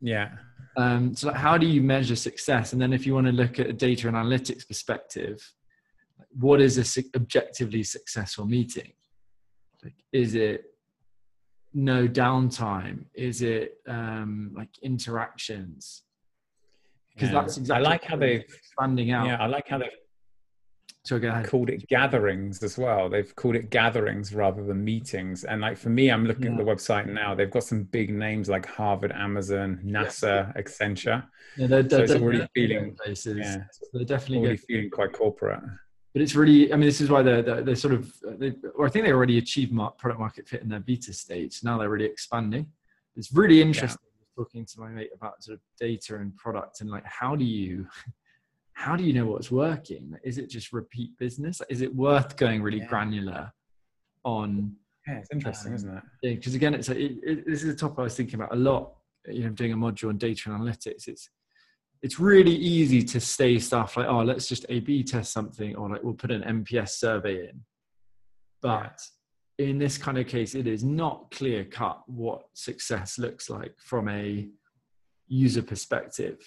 Yeah. 0.01 0.29
Um, 0.77 1.15
so 1.15 1.27
like, 1.27 1.37
how 1.37 1.57
do 1.57 1.67
you 1.67 1.81
measure 1.81 2.15
success? 2.15 2.73
And 2.73 2.81
then 2.81 2.93
if 2.93 3.05
you 3.05 3.13
want 3.13 3.27
to 3.27 3.33
look 3.33 3.59
at 3.59 3.67
a 3.67 3.73
data 3.73 4.07
and 4.07 4.17
analytics 4.17 4.67
perspective, 4.67 5.37
what 6.39 6.61
is 6.61 6.77
a 6.77 6.83
su- 6.83 7.03
objectively 7.15 7.83
successful 7.83 8.45
meeting? 8.45 8.93
Like, 9.83 9.95
is 10.11 10.35
it 10.35 10.65
no 11.73 12.07
downtime? 12.07 13.05
Is 13.13 13.41
it 13.41 13.77
um, 13.87 14.51
like 14.55 14.69
interactions? 14.81 16.03
Because 17.13 17.29
Yeah. 17.29 17.41
that's 17.41 17.57
exactly 17.57 17.85
I 17.85 17.89
like 17.89 18.03
how 18.05 18.15
we're 18.15 18.19
they've 18.39 18.41
expanding 18.43 19.11
out. 19.11 19.27
yeah, 19.27 19.37
I 19.41 19.47
like 19.47 19.67
how 19.67 19.77
they've 19.77 19.89
So 21.03 21.17
go 21.17 21.29
ahead. 21.29 21.47
called 21.47 21.69
it 21.71 21.87
gatherings 21.87 22.61
as 22.61 22.77
well. 22.77 23.09
They've 23.09 23.35
called 23.35 23.55
it 23.55 23.71
gatherings 23.71 24.35
rather 24.35 24.63
than 24.63 24.83
meetings. 24.83 25.43
And 25.45 25.59
like 25.59 25.77
for 25.77 25.89
me, 25.89 26.11
I'm 26.11 26.25
looking 26.25 26.51
at 26.51 26.57
the 26.57 26.63
website 26.63 27.07
now. 27.07 27.33
They've 27.33 27.49
got 27.49 27.63
some 27.63 27.83
big 27.83 28.11
names 28.13 28.49
like 28.49 28.67
Harvard, 28.67 29.11
Amazon, 29.11 29.79
NASA, 29.83 30.55
Accenture. 30.55 31.23
Yeah, 31.57 31.67
they're, 31.67 31.83
they're, 31.83 32.03
it's 32.03 32.11
they're 32.13 32.21
already 32.21 32.37
definitely 32.39 32.67
feeling- 32.67 32.95
places. 33.03 33.37
Yeah. 33.39 33.63
They're 33.93 34.05
definitely 34.05 34.37
Already 34.37 34.57
going 34.57 34.65
feeling 34.67 34.89
quite 34.91 35.11
corporate. 35.13 35.61
but 36.13 36.21
it's 36.21 36.35
really 36.35 36.71
i 36.73 36.75
mean 36.75 36.85
this 36.87 37.01
is 37.01 37.09
why 37.09 37.21
they're 37.23 37.41
they're, 37.41 37.61
they're 37.63 37.75
sort 37.75 37.93
of 37.93 38.13
they, 38.37 38.53
or 38.75 38.85
i 38.85 38.89
think 38.89 39.05
they 39.05 39.13
already 39.13 39.37
achieved 39.37 39.73
product 39.97 40.19
market 40.19 40.47
fit 40.47 40.61
in 40.61 40.67
their 40.69 40.79
beta 40.81 41.13
stage 41.13 41.61
now 41.63 41.77
they're 41.77 41.89
really 41.89 42.05
expanding 42.05 42.65
it's 43.15 43.31
really 43.33 43.61
interesting 43.61 44.09
talking 44.35 44.65
to 44.65 44.79
my 44.79 44.89
mate 44.89 45.09
about 45.15 45.41
sort 45.43 45.55
of 45.55 45.61
data 45.79 46.15
and 46.17 46.35
product 46.35 46.81
and 46.81 46.89
like 46.89 47.05
how 47.05 47.33
do 47.35 47.45
you 47.45 47.87
how 48.73 48.95
do 48.95 49.03
you 49.03 49.13
know 49.13 49.25
what's 49.25 49.51
working 49.51 50.15
is 50.23 50.37
it 50.37 50.49
just 50.49 50.73
repeat 50.73 51.17
business 51.17 51.61
is 51.69 51.81
it 51.81 51.93
worth 51.95 52.35
going 52.37 52.61
really 52.61 52.79
Yeah. 52.79 52.87
granular 52.87 53.51
on 54.23 54.75
Yeah, 55.07 55.17
it's 55.19 55.29
interesting, 55.31 55.71
Um, 55.71 55.75
isn't 55.75 55.97
it? 55.97 56.03
Yeah, 56.23 56.33
because 56.35 56.55
again 56.55 56.73
it's 56.73 56.89
a, 56.89 56.99
it, 56.99 57.11
it, 57.23 57.45
this 57.47 57.63
is 57.63 57.73
a 57.73 57.75
topic 57.75 57.99
i 57.99 58.03
was 58.03 58.15
thinking 58.15 58.35
about 58.35 58.53
a 58.53 58.57
lot 58.57 58.93
you 59.27 59.43
know 59.43 59.49
doing 59.49 59.73
a 59.73 59.77
module 59.77 60.09
on 60.09 60.17
data 60.17 60.49
analytics 60.49 61.07
it's 61.07 61.29
it's 62.01 62.19
really 62.19 62.55
easy 62.55 63.03
to 63.03 63.19
say 63.19 63.59
stuff 63.59 63.97
like 63.97 64.07
oh 64.07 64.21
let's 64.23 64.47
just 64.47 64.65
a 64.69 64.79
b 64.79 65.03
test 65.03 65.31
something 65.33 65.75
or 65.75 65.89
like 65.89 66.03
we'll 66.03 66.13
put 66.13 66.31
an 66.31 66.41
nps 66.63 66.89
survey 66.89 67.49
in 67.49 67.61
but 68.61 68.99
in 69.57 69.77
this 69.77 69.97
kind 69.97 70.17
of 70.17 70.27
case, 70.27 70.55
it 70.55 70.65
is 70.65 70.83
not 70.83 71.29
clear 71.31 71.63
cut 71.65 72.01
what 72.07 72.43
success 72.53 73.19
looks 73.19 73.49
like 73.49 73.75
from 73.79 74.09
a 74.09 74.47
user 75.27 75.61
perspective. 75.61 76.37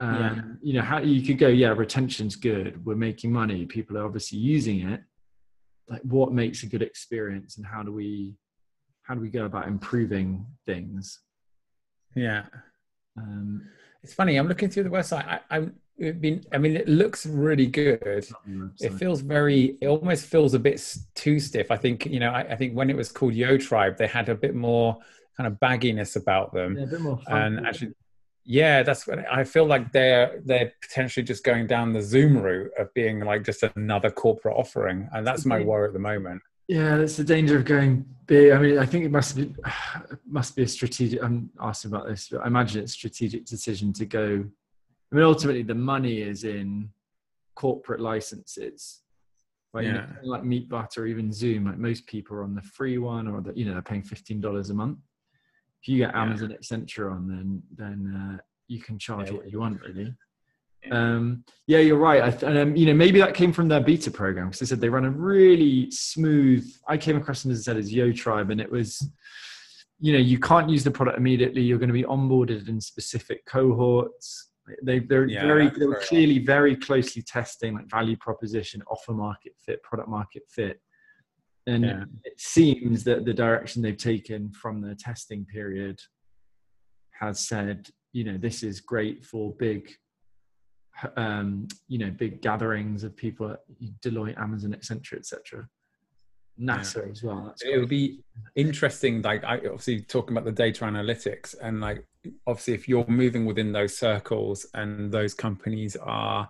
Um, 0.00 0.14
yeah. 0.14 0.42
You 0.62 0.72
know, 0.74 0.82
how 0.82 0.98
you 0.98 1.22
could 1.22 1.38
go, 1.38 1.48
yeah, 1.48 1.68
retention's 1.68 2.36
good. 2.36 2.84
We're 2.84 2.94
making 2.94 3.32
money. 3.32 3.66
People 3.66 3.98
are 3.98 4.04
obviously 4.04 4.38
using 4.38 4.88
it. 4.88 5.00
Like, 5.88 6.02
what 6.02 6.32
makes 6.32 6.62
a 6.62 6.66
good 6.66 6.82
experience, 6.82 7.56
and 7.56 7.66
how 7.66 7.82
do 7.82 7.92
we, 7.92 8.34
how 9.02 9.14
do 9.14 9.20
we 9.20 9.30
go 9.30 9.46
about 9.46 9.66
improving 9.66 10.46
things? 10.66 11.20
Yeah. 12.14 12.44
Um, 13.16 13.66
it's 14.02 14.14
funny. 14.14 14.36
I'm 14.36 14.48
looking 14.48 14.68
through 14.68 14.84
the 14.84 14.90
website. 14.90 15.26
I, 15.26 15.40
I'm 15.50 15.74
been 15.98 16.44
i 16.52 16.58
mean 16.58 16.76
it 16.76 16.88
looks 16.88 17.26
really 17.26 17.66
good 17.66 18.24
it 18.78 18.92
feels 18.94 19.20
very 19.20 19.76
it 19.80 19.88
almost 19.88 20.26
feels 20.26 20.54
a 20.54 20.58
bit 20.58 20.80
too 21.16 21.40
stiff 21.40 21.70
i 21.70 21.76
think 21.76 22.06
you 22.06 22.20
know 22.20 22.30
I, 22.30 22.40
I, 22.52 22.56
think 22.56 22.74
when 22.74 22.88
it 22.88 22.96
was 22.96 23.10
called 23.10 23.34
yo 23.34 23.58
tribe 23.58 23.96
they 23.98 24.06
had 24.06 24.28
a 24.28 24.34
bit 24.34 24.54
more 24.54 24.96
kind 25.36 25.48
of 25.48 25.58
bagginess 25.58 26.14
about 26.14 26.54
them 26.54 26.76
yeah, 26.76 26.84
a 26.84 26.86
bit 26.86 27.00
more 27.00 27.18
and 27.26 27.66
actually 27.66 27.94
yeah 28.48 28.82
that's 28.82 29.06
what 29.06 29.18
i 29.30 29.44
feel 29.44 29.64
like 29.66 29.92
they're 29.92 30.40
they're 30.44 30.72
potentially 30.82 31.22
just 31.22 31.44
going 31.44 31.66
down 31.66 31.92
the 31.92 32.02
zoom 32.02 32.36
route 32.36 32.70
of 32.78 32.92
being 32.94 33.20
like 33.20 33.44
just 33.44 33.62
another 33.76 34.10
corporate 34.10 34.56
offering 34.56 35.08
and 35.12 35.26
that's 35.26 35.44
my 35.44 35.60
worry 35.60 35.86
at 35.86 35.92
the 35.92 35.98
moment 35.98 36.40
yeah 36.66 36.96
that's 36.96 37.16
the 37.16 37.24
danger 37.24 37.56
of 37.58 37.64
going 37.64 38.04
big 38.26 38.52
i 38.52 38.58
mean 38.58 38.78
i 38.78 38.86
think 38.86 39.04
it 39.04 39.10
must 39.10 39.36
be 39.36 39.42
it 39.42 40.18
must 40.26 40.56
be 40.56 40.62
a 40.62 40.68
strategic 40.68 41.22
i'm 41.22 41.50
asking 41.60 41.92
about 41.92 42.06
this 42.06 42.28
but 42.30 42.40
i 42.40 42.46
imagine 42.46 42.82
it's 42.82 42.92
a 42.92 42.94
strategic 42.94 43.44
decision 43.44 43.92
to 43.92 44.06
go 44.06 44.44
I 45.10 45.14
mean, 45.14 45.24
ultimately, 45.24 45.62
the 45.62 45.74
money 45.74 46.20
is 46.20 46.44
in 46.44 46.90
corporate 47.54 48.00
licenses. 48.00 49.00
Like, 49.72 49.84
yeah. 49.84 49.90
you 49.90 49.98
know, 49.98 50.06
like 50.24 50.44
Meat 50.44 50.68
Butter 50.68 51.02
or 51.02 51.06
even 51.06 51.32
Zoom, 51.32 51.66
like 51.66 51.78
most 51.78 52.06
people 52.06 52.36
are 52.36 52.44
on 52.44 52.54
the 52.54 52.62
free 52.62 52.98
one 52.98 53.28
or 53.28 53.40
that 53.42 53.56
you 53.56 53.64
know, 53.64 53.72
they're 53.72 53.82
paying 53.82 54.02
$15 54.02 54.70
a 54.70 54.74
month. 54.74 54.98
If 55.82 55.88
you 55.88 55.98
get 55.98 56.14
Amazon. 56.14 56.56
Accenture 56.60 57.12
on, 57.12 57.28
then, 57.28 57.62
then 57.76 58.14
uh, 58.14 58.42
you 58.66 58.80
can 58.80 58.98
charge 58.98 59.30
what 59.30 59.50
you 59.50 59.60
want 59.60 59.80
really. 59.80 60.14
Um, 60.90 61.44
yeah, 61.66 61.78
you're 61.78 61.98
right. 61.98 62.22
I, 62.22 62.46
and 62.46 62.58
um, 62.58 62.76
you 62.76 62.86
know, 62.86 62.94
maybe 62.94 63.18
that 63.18 63.34
came 63.34 63.52
from 63.52 63.68
their 63.68 63.80
beta 63.80 64.10
program 64.10 64.46
because 64.46 64.60
they 64.60 64.66
said 64.66 64.80
they 64.80 64.88
run 64.88 65.04
a 65.04 65.10
really 65.10 65.90
smooth. 65.90 66.70
I 66.86 66.96
came 66.96 67.16
across 67.16 67.42
them 67.42 67.52
as 67.52 67.60
I 67.60 67.62
said 67.62 67.76
as 67.76 67.92
Yo 67.92 68.12
Tribe, 68.12 68.50
and 68.50 68.60
it 68.60 68.70
was, 68.70 69.06
you 69.98 70.12
know, 70.12 70.18
you 70.18 70.38
can't 70.38 70.70
use 70.70 70.84
the 70.84 70.90
product 70.90 71.18
immediately. 71.18 71.62
You're 71.62 71.78
going 71.78 71.88
to 71.88 71.92
be 71.94 72.04
onboarded 72.04 72.68
in 72.68 72.80
specific 72.80 73.44
cohorts. 73.44 74.50
They, 74.82 75.00
they're 75.00 75.26
yeah, 75.26 75.46
very, 75.46 75.70
they 75.70 75.86
were 75.86 76.02
clearly 76.06 76.38
very 76.38 76.76
closely 76.76 77.22
testing 77.22 77.74
like 77.74 77.90
value 77.90 78.16
proposition, 78.16 78.82
offer 78.90 79.12
market 79.12 79.54
fit, 79.64 79.82
product 79.82 80.08
market 80.08 80.42
fit. 80.48 80.80
And 81.68 81.84
yeah. 81.84 82.04
it 82.24 82.40
seems 82.40 83.04
that 83.04 83.26
the 83.26 83.34
direction 83.34 83.82
they've 83.82 83.96
taken 83.96 84.50
from 84.52 84.80
the 84.80 84.94
testing 84.94 85.44
period 85.44 86.00
has 87.20 87.46
said, 87.46 87.88
you 88.12 88.24
know, 88.24 88.38
this 88.38 88.62
is 88.62 88.80
great 88.80 89.22
for 89.22 89.52
big, 89.58 89.92
um, 91.18 91.68
you 91.86 91.98
know, 91.98 92.10
big 92.10 92.40
gatherings 92.40 93.04
of 93.04 93.14
people 93.14 93.50
at 93.50 93.60
Deloitte, 94.02 94.40
Amazon, 94.40 94.72
etc., 94.72 95.18
etc. 95.18 95.68
NASA 96.58 97.04
yeah. 97.04 97.12
as 97.12 97.22
well. 97.22 97.44
That's 97.48 97.62
it 97.62 97.78
would 97.78 97.90
be 97.90 98.20
interesting. 98.56 99.20
Like, 99.20 99.44
I 99.44 99.58
obviously 99.58 100.00
talking 100.00 100.34
about 100.34 100.46
the 100.46 100.52
data 100.52 100.84
analytics 100.84 101.54
and 101.62 101.82
like 101.82 102.02
obviously 102.46 102.74
if 102.74 102.88
you're 102.88 103.06
moving 103.08 103.44
within 103.44 103.72
those 103.72 103.96
circles 103.96 104.66
and 104.74 105.12
those 105.12 105.34
companies 105.34 105.96
are 105.96 106.48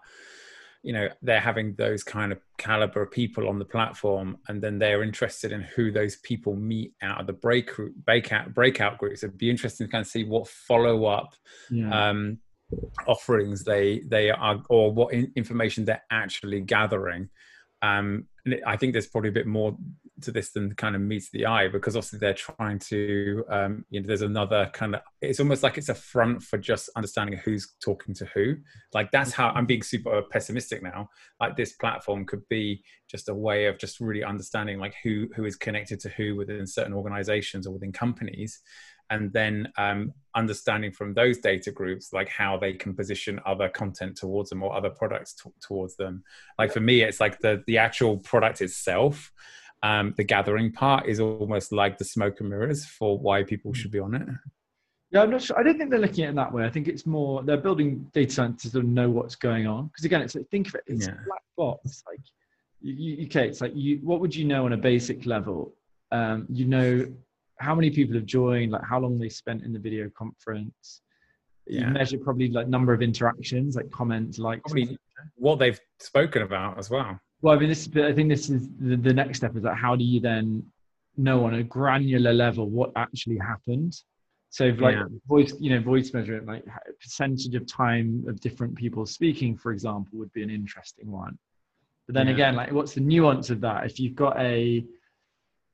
you 0.82 0.92
know 0.92 1.08
they're 1.22 1.40
having 1.40 1.74
those 1.74 2.02
kind 2.02 2.32
of 2.32 2.38
caliber 2.56 3.02
of 3.02 3.10
people 3.10 3.48
on 3.48 3.58
the 3.58 3.64
platform 3.64 4.36
and 4.48 4.62
then 4.62 4.78
they're 4.78 5.02
interested 5.02 5.52
in 5.52 5.60
who 5.60 5.90
those 5.90 6.16
people 6.16 6.54
meet 6.54 6.92
out 7.02 7.20
of 7.20 7.26
the 7.26 7.32
break 7.32 7.70
breakout 8.04 8.54
breakout 8.54 8.98
groups 8.98 9.22
it'd 9.22 9.38
be 9.38 9.50
interesting 9.50 9.86
to 9.86 9.90
kind 9.90 10.02
of 10.02 10.08
see 10.08 10.24
what 10.24 10.46
follow-up 10.46 11.34
yeah. 11.70 12.08
um, 12.08 12.38
offerings 13.06 13.64
they 13.64 14.00
they 14.06 14.30
are 14.30 14.62
or 14.68 14.92
what 14.92 15.12
in, 15.12 15.32
information 15.36 15.84
they're 15.84 16.04
actually 16.10 16.60
gathering 16.60 17.28
um, 17.82 18.26
I 18.66 18.76
think 18.76 18.92
there's 18.92 19.06
probably 19.06 19.30
a 19.30 19.32
bit 19.32 19.46
more 19.46 19.76
to 20.22 20.32
this 20.32 20.52
than 20.52 20.74
kind 20.74 20.94
of 20.94 21.02
meets 21.02 21.30
the 21.30 21.46
eye 21.46 21.68
because 21.68 21.96
obviously 21.96 22.18
they're 22.18 22.34
trying 22.34 22.78
to, 22.78 23.44
um, 23.48 23.84
you 23.90 24.00
know, 24.00 24.06
there's 24.06 24.22
another 24.22 24.70
kind 24.72 24.94
of, 24.94 25.00
it's 25.20 25.40
almost 25.40 25.62
like 25.62 25.78
it's 25.78 25.88
a 25.88 25.94
front 25.94 26.42
for 26.42 26.58
just 26.58 26.90
understanding 26.96 27.38
who's 27.44 27.74
talking 27.82 28.14
to 28.14 28.24
who. 28.26 28.56
Like 28.94 29.10
that's 29.10 29.32
how 29.32 29.48
I'm 29.50 29.66
being 29.66 29.82
super 29.82 30.22
pessimistic 30.22 30.82
now. 30.82 31.08
Like 31.40 31.56
this 31.56 31.72
platform 31.74 32.24
could 32.24 32.46
be 32.48 32.82
just 33.08 33.28
a 33.28 33.34
way 33.34 33.66
of 33.66 33.78
just 33.78 34.00
really 34.00 34.24
understanding 34.24 34.78
like 34.78 34.94
who 35.02 35.28
who 35.34 35.44
is 35.44 35.56
connected 35.56 36.00
to 36.00 36.08
who 36.10 36.36
within 36.36 36.66
certain 36.66 36.92
organizations 36.92 37.66
or 37.66 37.72
within 37.72 37.92
companies 37.92 38.60
and 39.10 39.32
then 39.32 39.72
um, 39.78 40.12
understanding 40.34 40.92
from 40.92 41.14
those 41.14 41.38
data 41.38 41.70
groups 41.70 42.12
like 42.12 42.28
how 42.28 42.56
they 42.56 42.72
can 42.72 42.94
position 42.94 43.40
other 43.46 43.68
content 43.68 44.16
towards 44.16 44.50
them 44.50 44.62
or 44.62 44.74
other 44.74 44.90
products 44.90 45.34
t- 45.34 45.50
towards 45.60 45.96
them 45.96 46.22
like 46.58 46.72
for 46.72 46.80
me 46.80 47.02
it's 47.02 47.20
like 47.20 47.38
the 47.40 47.62
the 47.66 47.78
actual 47.78 48.18
product 48.18 48.60
itself 48.60 49.32
um, 49.82 50.14
the 50.16 50.24
gathering 50.24 50.72
part 50.72 51.06
is 51.06 51.20
almost 51.20 51.72
like 51.72 51.98
the 51.98 52.04
smoke 52.04 52.40
and 52.40 52.48
mirrors 52.48 52.84
for 52.84 53.18
why 53.18 53.42
people 53.42 53.72
should 53.72 53.90
be 53.90 53.98
on 54.00 54.14
it 54.14 54.22
yeah 55.10 55.22
i'm 55.22 55.30
not 55.30 55.40
sure 55.40 55.58
i 55.58 55.62
don't 55.62 55.78
think 55.78 55.90
they're 55.90 55.98
looking 55.98 56.24
at 56.24 56.28
it 56.28 56.30
in 56.30 56.36
that 56.36 56.52
way 56.52 56.64
i 56.64 56.70
think 56.70 56.88
it's 56.88 57.06
more 57.06 57.42
they're 57.44 57.56
building 57.56 58.10
data 58.12 58.32
science 58.32 58.62
to 58.62 58.70
sort 58.70 58.84
of 58.84 58.90
know 58.90 59.08
what's 59.08 59.36
going 59.36 59.66
on 59.66 59.86
because 59.86 60.04
again 60.04 60.20
it's 60.20 60.34
like 60.34 60.48
think 60.50 60.68
of 60.68 60.74
it 60.74 60.82
it's 60.86 61.06
yeah. 61.06 61.12
a 61.12 61.24
black 61.26 61.42
box 61.56 62.02
like 62.06 62.20
you, 62.80 62.94
you, 62.94 63.26
okay 63.26 63.48
it's 63.48 63.60
like 63.60 63.72
you 63.74 63.98
what 64.02 64.20
would 64.20 64.34
you 64.34 64.44
know 64.44 64.64
on 64.64 64.72
a 64.72 64.76
basic 64.76 65.24
level 65.26 65.74
um, 66.10 66.46
you 66.50 66.64
know 66.64 67.06
how 67.58 67.74
many 67.74 67.90
people 67.90 68.14
have 68.14 68.26
joined, 68.26 68.72
like 68.72 68.84
how 68.84 68.98
long 68.98 69.18
they 69.18 69.28
spent 69.28 69.64
in 69.64 69.72
the 69.72 69.78
video 69.78 70.10
conference. 70.16 71.02
Yeah. 71.66 71.80
You 71.80 71.86
measure 71.88 72.18
probably 72.18 72.48
like 72.48 72.68
number 72.68 72.92
of 72.92 73.02
interactions, 73.02 73.76
like 73.76 73.90
comments, 73.90 74.38
likes. 74.38 74.62
Probably 74.64 74.96
what 75.34 75.58
they've 75.58 75.78
spoken 75.98 76.42
about 76.42 76.78
as 76.78 76.88
well. 76.88 77.20
Well, 77.40 77.54
I 77.54 77.58
mean, 77.58 77.68
this. 77.68 77.88
I 77.96 78.12
think 78.12 78.28
this 78.28 78.50
is 78.50 78.68
the, 78.80 78.96
the 78.96 79.14
next 79.14 79.38
step. 79.38 79.56
Is 79.56 79.62
that 79.62 79.76
how 79.76 79.94
do 79.94 80.04
you 80.04 80.20
then 80.20 80.64
know 81.16 81.44
on 81.44 81.54
a 81.54 81.62
granular 81.62 82.32
level 82.32 82.68
what 82.68 82.90
actually 82.96 83.38
happened? 83.38 83.94
So, 84.50 84.64
if 84.64 84.80
like 84.80 84.96
yeah. 84.96 85.04
voice, 85.26 85.54
you 85.60 85.70
know, 85.70 85.80
voice 85.80 86.12
measurement, 86.12 86.46
like 86.46 86.64
percentage 87.00 87.54
of 87.54 87.66
time 87.66 88.24
of 88.28 88.40
different 88.40 88.74
people 88.74 89.06
speaking, 89.06 89.56
for 89.56 89.72
example, 89.72 90.18
would 90.18 90.32
be 90.32 90.42
an 90.42 90.50
interesting 90.50 91.10
one. 91.10 91.38
But 92.06 92.14
then 92.14 92.26
yeah. 92.26 92.34
again, 92.34 92.56
like, 92.56 92.72
what's 92.72 92.94
the 92.94 93.02
nuance 93.02 93.50
of 93.50 93.60
that? 93.60 93.84
If 93.84 94.00
you've 94.00 94.16
got 94.16 94.38
a 94.40 94.84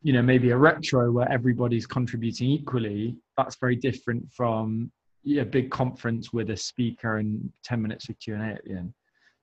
you 0.05 0.13
know 0.13 0.23
maybe 0.23 0.51
a 0.51 0.57
retro 0.57 1.11
where 1.11 1.31
everybody's 1.33 1.87
contributing 1.87 2.51
equally 2.51 3.17
that's 3.37 3.57
very 3.57 3.75
different 3.75 4.31
from 4.33 4.93
a 5.27 5.43
big 5.43 5.71
conference 5.71 6.33
with 6.33 6.51
a 6.51 6.57
speaker 6.57 7.17
and 7.17 7.51
10 7.65 7.83
minutes 7.83 8.09
of 8.09 8.19
q&a 8.21 8.39
at 8.39 8.63
the 8.65 8.73
end 8.73 8.93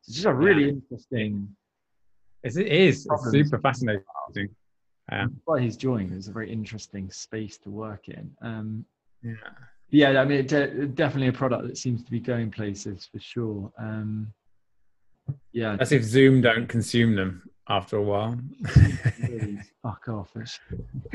so 0.01 0.09
it's 0.09 0.15
just 0.15 0.27
a 0.27 0.33
really 0.33 0.65
yeah. 0.65 0.69
interesting 0.69 1.49
it 2.43 2.67
is 2.67 3.07
it's 3.09 3.31
super 3.31 3.59
fascinating 3.59 4.03
yeah. 5.11 5.25
why 5.45 5.59
he's 5.59 5.75
joined 5.77 6.13
is 6.13 6.27
a 6.27 6.31
very 6.31 6.51
interesting 6.51 7.09
space 7.11 7.57
to 7.57 7.69
work 7.69 8.07
in 8.07 8.31
um, 8.41 8.85
yeah 9.23 9.33
yeah 9.89 10.21
i 10.21 10.25
mean 10.25 10.45
definitely 10.45 11.27
a 11.27 11.33
product 11.33 11.67
that 11.67 11.77
seems 11.77 12.03
to 12.03 12.11
be 12.11 12.19
going 12.19 12.49
places 12.49 13.07
for 13.11 13.19
sure 13.19 13.71
um, 13.77 14.31
yeah 15.51 15.75
as 15.79 15.91
if 15.91 16.03
zoom 16.03 16.41
don't 16.41 16.67
consume 16.67 17.15
them 17.15 17.43
after 17.71 17.97
a 17.97 18.01
while. 18.01 18.37
Fuck 19.81 20.07
off. 20.09 20.33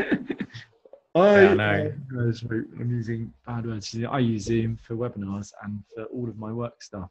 I, 1.14 1.42
yeah, 1.42 1.54
know. 1.54 1.92
I'm 2.12 2.90
using 2.90 3.32
bad 3.46 3.66
words. 3.66 3.96
I 4.10 4.18
use 4.18 4.44
Zoom 4.44 4.78
for 4.82 4.96
webinars 4.96 5.52
and 5.62 5.82
for 5.94 6.04
all 6.04 6.28
of 6.28 6.36
my 6.36 6.52
work 6.52 6.82
stuff. 6.82 7.10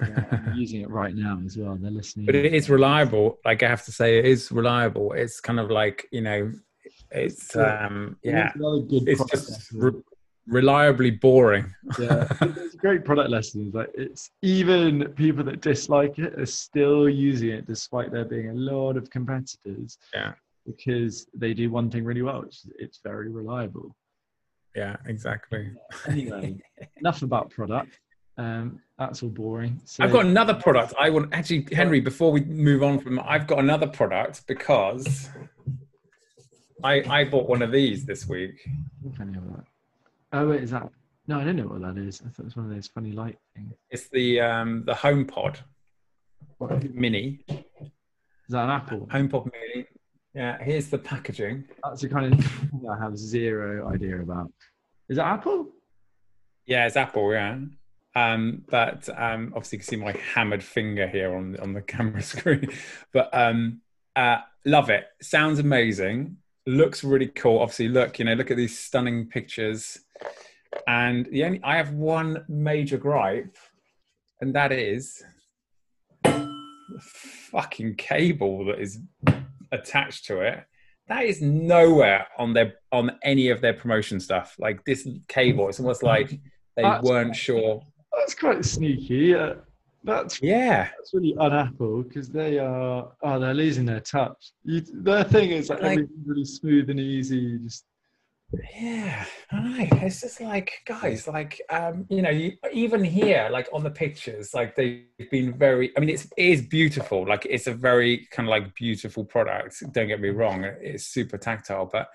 Yeah, 0.00 0.52
using 0.54 0.80
it 0.82 0.90
right 0.90 1.14
now 1.14 1.40
as 1.44 1.56
well. 1.56 1.76
They're 1.80 1.90
listening. 1.90 2.26
But 2.26 2.34
it 2.34 2.52
is 2.52 2.68
reliable. 2.68 3.38
Like 3.44 3.62
I 3.62 3.68
have 3.68 3.84
to 3.84 3.92
say, 3.92 4.18
it 4.18 4.24
is 4.24 4.50
reliable. 4.52 5.12
It's 5.12 5.40
kind 5.40 5.60
of 5.60 5.70
like 5.70 6.06
you 6.12 6.20
know, 6.20 6.52
it's 7.10 7.56
um, 7.56 8.16
yeah, 8.22 8.52
it's, 8.56 9.20
it's 9.20 9.30
just 9.30 9.72
re- 9.72 10.02
reliably 10.46 11.10
boring. 11.10 11.72
yeah, 11.98 12.26
it's 12.40 12.74
great 12.76 13.04
product 13.04 13.30
lesson. 13.30 13.70
Like 13.72 13.90
it's 13.94 14.30
even 14.42 15.08
people 15.16 15.44
that 15.44 15.60
dislike 15.60 16.18
it 16.18 16.38
are 16.38 16.46
still 16.46 17.08
using 17.08 17.50
it 17.50 17.66
despite 17.66 18.12
there 18.12 18.24
being 18.24 18.50
a 18.50 18.54
lot 18.54 18.96
of 18.96 19.08
competitors. 19.10 19.98
Yeah, 20.12 20.32
because 20.66 21.26
they 21.34 21.54
do 21.54 21.70
one 21.70 21.90
thing 21.90 22.04
really 22.04 22.22
well. 22.22 22.42
It's, 22.42 22.66
it's 22.78 23.00
very 23.02 23.30
reliable. 23.30 23.94
Yeah, 24.74 24.96
exactly. 25.06 25.70
Anyway, 26.06 26.58
enough 26.98 27.22
about 27.22 27.50
product. 27.50 27.98
Um, 28.38 28.80
that's 28.98 29.22
all 29.22 29.28
boring. 29.28 29.80
So, 29.84 30.04
I've 30.04 30.12
got 30.12 30.26
another 30.26 30.54
product. 30.54 30.94
I 30.98 31.10
want 31.10 31.32
actually, 31.32 31.66
Henry. 31.72 32.00
Before 32.00 32.32
we 32.32 32.40
move 32.42 32.82
on 32.82 32.98
from, 32.98 33.20
I've 33.20 33.46
got 33.46 33.58
another 33.58 33.86
product 33.86 34.46
because 34.46 35.28
I 36.84 37.02
I 37.08 37.24
bought 37.24 37.48
one 37.48 37.62
of 37.62 37.72
these 37.72 38.04
this 38.04 38.28
week. 38.28 38.66
Oh, 40.32 40.48
wait, 40.48 40.62
is 40.62 40.70
that? 40.70 40.88
No, 41.28 41.40
I 41.40 41.44
don't 41.44 41.56
know 41.56 41.66
what 41.66 41.80
that 41.82 41.98
is. 41.98 42.20
I 42.20 42.28
thought 42.28 42.40
it 42.40 42.44
was 42.44 42.56
one 42.56 42.66
of 42.66 42.72
those 42.74 42.86
funny 42.86 43.12
light 43.12 43.38
things. 43.54 43.74
It's 43.90 44.08
the 44.08 44.40
um 44.40 44.84
the 44.86 44.92
HomePod 44.92 45.58
what? 46.58 46.94
Mini. 46.94 47.40
Is 47.48 47.58
that 48.50 48.64
an 48.64 48.70
Apple? 48.70 49.08
HomePod 49.10 49.50
Mini. 49.52 49.86
Yeah, 50.34 50.62
here's 50.62 50.88
the 50.88 50.98
packaging. 50.98 51.64
That's 51.82 52.02
the 52.02 52.08
kind 52.08 52.32
of 52.32 52.44
thing 52.44 52.86
I 52.90 53.02
have 53.02 53.16
zero 53.16 53.88
idea 53.92 54.20
about. 54.20 54.52
Is 55.08 55.16
that 55.16 55.26
Apple? 55.26 55.68
Yeah, 56.66 56.86
it's 56.86 56.96
Apple. 56.96 57.32
Yeah. 57.32 57.58
Um, 58.16 58.62
but 58.70 59.08
um, 59.14 59.52
obviously, 59.54 59.76
you 59.76 59.80
can 59.80 59.88
see 59.88 59.96
my 59.96 60.12
hammered 60.34 60.64
finger 60.64 61.06
here 61.06 61.36
on 61.36 61.56
on 61.60 61.74
the 61.74 61.82
camera 61.94 62.22
screen. 62.22 62.68
But 63.12 63.28
um, 63.32 63.82
uh, 64.16 64.38
love 64.64 64.88
it. 64.90 65.04
Sounds 65.20 65.58
amazing. 65.58 66.38
Looks 66.66 67.04
really 67.04 67.28
cool. 67.28 67.58
Obviously, 67.58 67.88
look, 67.88 68.18
you 68.18 68.24
know, 68.24 68.32
look 68.32 68.50
at 68.50 68.56
these 68.56 68.76
stunning 68.76 69.26
pictures. 69.26 69.98
And 70.88 71.26
the 71.26 71.44
only 71.44 71.60
I 71.62 71.76
have 71.76 71.92
one 71.92 72.44
major 72.48 72.96
gripe, 72.96 73.56
and 74.40 74.54
that 74.54 74.72
is 74.72 75.22
the 76.24 77.00
fucking 77.00 77.96
cable 77.96 78.64
that 78.64 78.80
is 78.80 78.98
attached 79.72 80.24
to 80.26 80.40
it. 80.40 80.64
That 81.08 81.24
is 81.24 81.42
nowhere 81.42 82.26
on 82.38 82.54
their 82.54 82.76
on 82.90 83.12
any 83.22 83.50
of 83.50 83.60
their 83.60 83.74
promotion 83.74 84.20
stuff. 84.20 84.56
Like 84.58 84.84
this 84.86 85.06
cable, 85.28 85.68
it's 85.68 85.80
almost 85.80 86.02
like 86.02 86.40
they 86.76 86.98
weren't 87.02 87.36
sure. 87.36 87.82
That's 88.16 88.34
quite 88.34 88.64
sneaky. 88.64 89.34
Uh, 89.34 89.54
that's 90.04 90.40
Yeah, 90.42 90.88
that's 90.96 91.12
really 91.14 91.36
un-Apple 91.38 92.04
because 92.04 92.28
they 92.28 92.58
are 92.58 93.12
oh 93.22 93.38
they're 93.40 93.54
losing 93.54 93.86
their 93.86 94.00
touch. 94.00 94.52
You, 94.64 94.80
their 94.92 95.24
thing 95.24 95.50
is 95.50 95.68
like, 95.68 95.82
Like- 95.82 95.92
everything's 95.98 96.26
really 96.26 96.44
smooth 96.44 96.90
and 96.90 97.00
easy. 97.00 97.58
Just 97.58 97.84
Yeah, 98.78 99.24
I 99.50 99.60
know. 99.60 99.88
It's 100.02 100.20
just 100.20 100.40
like, 100.40 100.70
guys, 100.86 101.26
like, 101.26 101.60
um, 101.68 102.06
you 102.08 102.22
know, 102.22 102.30
you, 102.30 102.52
even 102.72 103.02
here, 103.02 103.48
like 103.50 103.68
on 103.72 103.82
the 103.82 103.90
pictures, 103.90 104.54
like 104.54 104.76
they've 104.76 105.30
been 105.30 105.52
very. 105.58 105.92
I 105.96 106.00
mean, 106.00 106.10
it's 106.10 106.26
it 106.36 106.46
is 106.54 106.62
beautiful. 106.62 107.26
Like, 107.26 107.44
it's 107.50 107.66
a 107.66 107.74
very 107.74 108.28
kind 108.30 108.48
of 108.48 108.50
like 108.50 108.74
beautiful 108.76 109.24
product. 109.24 109.82
Don't 109.92 110.06
get 110.06 110.20
me 110.20 110.28
wrong; 110.28 110.64
it's 110.80 111.06
super 111.06 111.38
tactile, 111.38 111.86
but 111.86 112.08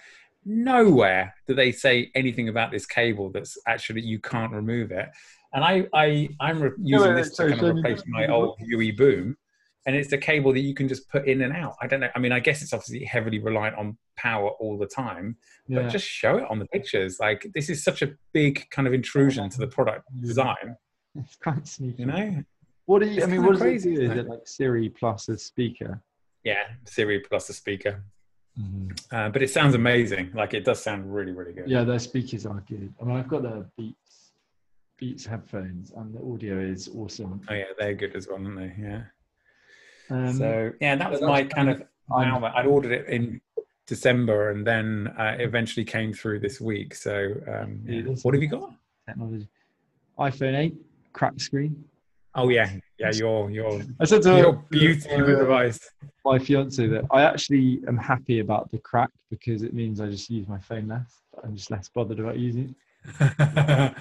nowhere 0.46 1.34
do 1.48 1.54
they 1.54 1.72
say 1.72 2.12
anything 2.16 2.50
about 2.50 2.72
this 2.72 2.86
cable 2.86 3.30
that's 3.30 3.58
actually 3.68 4.02
you 4.02 4.20
can't 4.20 4.52
remove 4.52 4.92
it. 4.92 5.10
And 5.54 5.64
I, 5.64 5.86
I, 5.94 6.30
I'm 6.40 6.62
re- 6.62 6.72
using 6.82 7.10
wait, 7.10 7.24
this 7.24 7.36
to 7.36 7.50
kind 7.50 7.62
of 7.62 7.76
replace 7.78 8.04
my 8.08 8.28
old 8.28 8.58
UE 8.62 8.96
boom, 8.96 9.36
and 9.86 9.96
it's 9.96 10.14
a 10.14 10.18
cable 10.18 10.54
that 10.54 10.60
you 10.60 10.74
can 10.74 10.88
just 10.88 11.10
put 11.10 11.28
in 11.28 11.42
and 11.42 11.54
out. 11.54 11.76
I 11.82 11.88
don't 11.88 12.00
know. 12.00 12.10
I 12.16 12.20
mean, 12.20 12.32
I 12.32 12.40
guess 12.40 12.62
it's 12.62 12.72
obviously 12.72 13.04
heavily 13.04 13.40
reliant 13.40 13.76
on 13.76 13.98
power 14.16 14.50
all 14.60 14.78
the 14.78 14.86
time 14.88 15.36
yeah. 15.68 15.82
but 15.82 15.92
just 15.92 16.06
show 16.06 16.38
it 16.38 16.46
on 16.50 16.60
the 16.60 16.66
pictures. 16.68 17.18
Like 17.20 17.48
this 17.54 17.70
is 17.70 17.84
such 17.84 18.02
a 18.02 18.14
big 18.34 18.70
kind 18.70 18.88
of 18.88 18.94
intrusion 18.94 19.50
to 19.50 19.58
the 19.58 19.68
product 19.68 20.06
design, 20.22 20.76
it's 21.16 21.36
quite 21.38 21.68
sneaky. 21.68 22.04
you 22.04 22.06
know? 22.08 22.44
What 22.86 23.00
do 23.00 23.08
you? 23.08 23.18
It's 23.18 23.26
I 23.26 23.28
mean, 23.28 23.44
what 23.44 23.54
does 23.54 23.62
crazy, 23.62 23.94
it 23.94 23.96
do? 23.96 24.02
Is 24.02 24.12
isn't 24.12 24.20
it 24.20 24.30
like 24.30 24.42
Siri 24.46 24.90
plus 24.90 25.30
a 25.30 25.38
speaker? 25.38 26.02
Yeah, 26.44 26.64
Siri 26.86 27.20
plus 27.20 27.50
a 27.50 27.54
speaker. 27.54 28.04
Mm-hmm. 28.60 29.16
Uh, 29.16 29.30
but 29.30 29.42
it 29.42 29.50
sounds 29.50 29.76
amazing. 29.76 30.32
Like 30.34 30.54
it 30.54 30.66
does 30.66 30.82
sound 30.82 31.14
really, 31.14 31.32
really 31.32 31.54
good. 31.54 31.70
Yeah, 31.70 31.84
their 31.84 32.00
speakers 32.00 32.46
are 32.46 32.62
good. 32.68 32.94
I 33.02 33.06
mean, 33.06 33.18
I've 33.18 33.28
got 33.28 33.44
the 33.44 33.66
Beats 33.78 34.32
Beats 34.98 35.26
headphones, 35.26 35.92
and 35.96 36.14
the 36.14 36.20
audio 36.22 36.60
is 36.60 36.90
awesome. 36.96 37.42
Oh 37.50 37.54
yeah, 37.54 37.64
they're 37.80 37.94
good 37.96 38.16
as 38.16 38.28
well, 38.28 38.38
aren't 38.44 38.58
they? 38.58 38.76
Yeah. 38.82 39.02
Um, 40.10 40.34
so 40.34 40.72
yeah, 40.82 40.96
that 40.96 41.10
was 41.10 41.22
my 41.22 41.44
kind 41.44 41.52
kind 41.54 41.70
of. 41.70 41.82
I'm- 42.14 42.44
I'd 42.44 42.66
ordered 42.66 42.92
it 42.92 43.08
in 43.08 43.40
December, 43.88 44.52
and 44.52 44.68
then 44.68 45.14
uh, 45.18 45.36
it 45.40 45.42
eventually 45.44 45.86
came 45.86 46.12
through 46.14 46.40
this 46.42 46.60
week. 46.60 46.94
So 46.94 47.34
um, 47.48 47.82
Yeah, 47.86 48.02
yeah. 48.02 48.16
what 48.24 48.34
have 48.34 48.44
you 48.44 48.50
got? 48.50 48.74
technology. 49.08 49.48
iPhone 50.20 50.56
8, 50.58 50.76
cracked 51.14 51.42
screen. 51.42 51.84
Oh 52.34 52.50
yeah, 52.50 52.70
yeah, 52.98 53.12
your 53.12 53.52
your 53.52 53.82
I 54.00 54.06
said 54.06 54.22
to 54.24 54.38
your 54.38 54.54
beauty 54.70 55.10
of 55.10 55.28
a 55.28 55.36
uh, 55.36 55.40
device. 55.40 55.80
my 56.24 56.40
fiance 56.40 56.88
that 56.88 57.04
I 57.12 57.24
actually 57.24 57.82
am 57.88 57.98
happy 57.98 58.40
about 58.40 58.72
the 58.72 58.78
crack 58.78 59.10
because 59.30 59.64
it 59.64 59.74
means 59.74 60.00
I 60.00 60.08
just 60.08 60.30
use 60.30 60.48
my 60.48 60.60
phone 60.60 60.88
less. 60.88 61.22
I'm 61.44 61.56
just 61.56 61.72
less 61.72 61.90
bothered 61.90 62.20
about 62.20 62.40
using 62.40 62.74
it. 63.20 63.96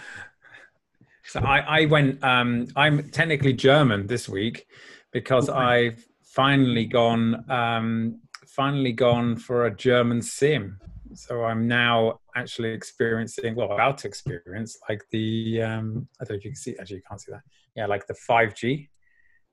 so 1.24 1.40
I, 1.40 1.80
I 1.80 1.86
went. 1.86 2.22
Um, 2.22 2.68
I'm 2.76 3.10
technically 3.10 3.52
German 3.52 4.06
this 4.06 4.28
week 4.28 4.66
because 5.12 5.48
I've 5.48 6.04
finally 6.22 6.84
gone. 6.84 7.50
Um, 7.50 8.20
finally 8.46 8.92
gone 8.92 9.36
for 9.36 9.66
a 9.66 9.74
German 9.74 10.22
sim. 10.22 10.78
So 11.14 11.44
I'm 11.44 11.66
now 11.66 12.20
actually 12.36 12.70
experiencing, 12.70 13.54
well, 13.54 13.72
about 13.72 13.98
to 13.98 14.08
experience 14.08 14.76
like 14.88 15.02
the. 15.10 15.62
Um, 15.62 16.08
I 16.20 16.24
don't 16.24 16.34
know 16.34 16.38
if 16.38 16.44
you 16.44 16.50
can 16.50 16.56
see. 16.56 16.76
Actually, 16.78 16.96
you 16.96 17.02
can't 17.08 17.20
see 17.20 17.32
that. 17.32 17.42
Yeah, 17.76 17.86
like 17.86 18.06
the 18.06 18.14
5G. 18.14 18.88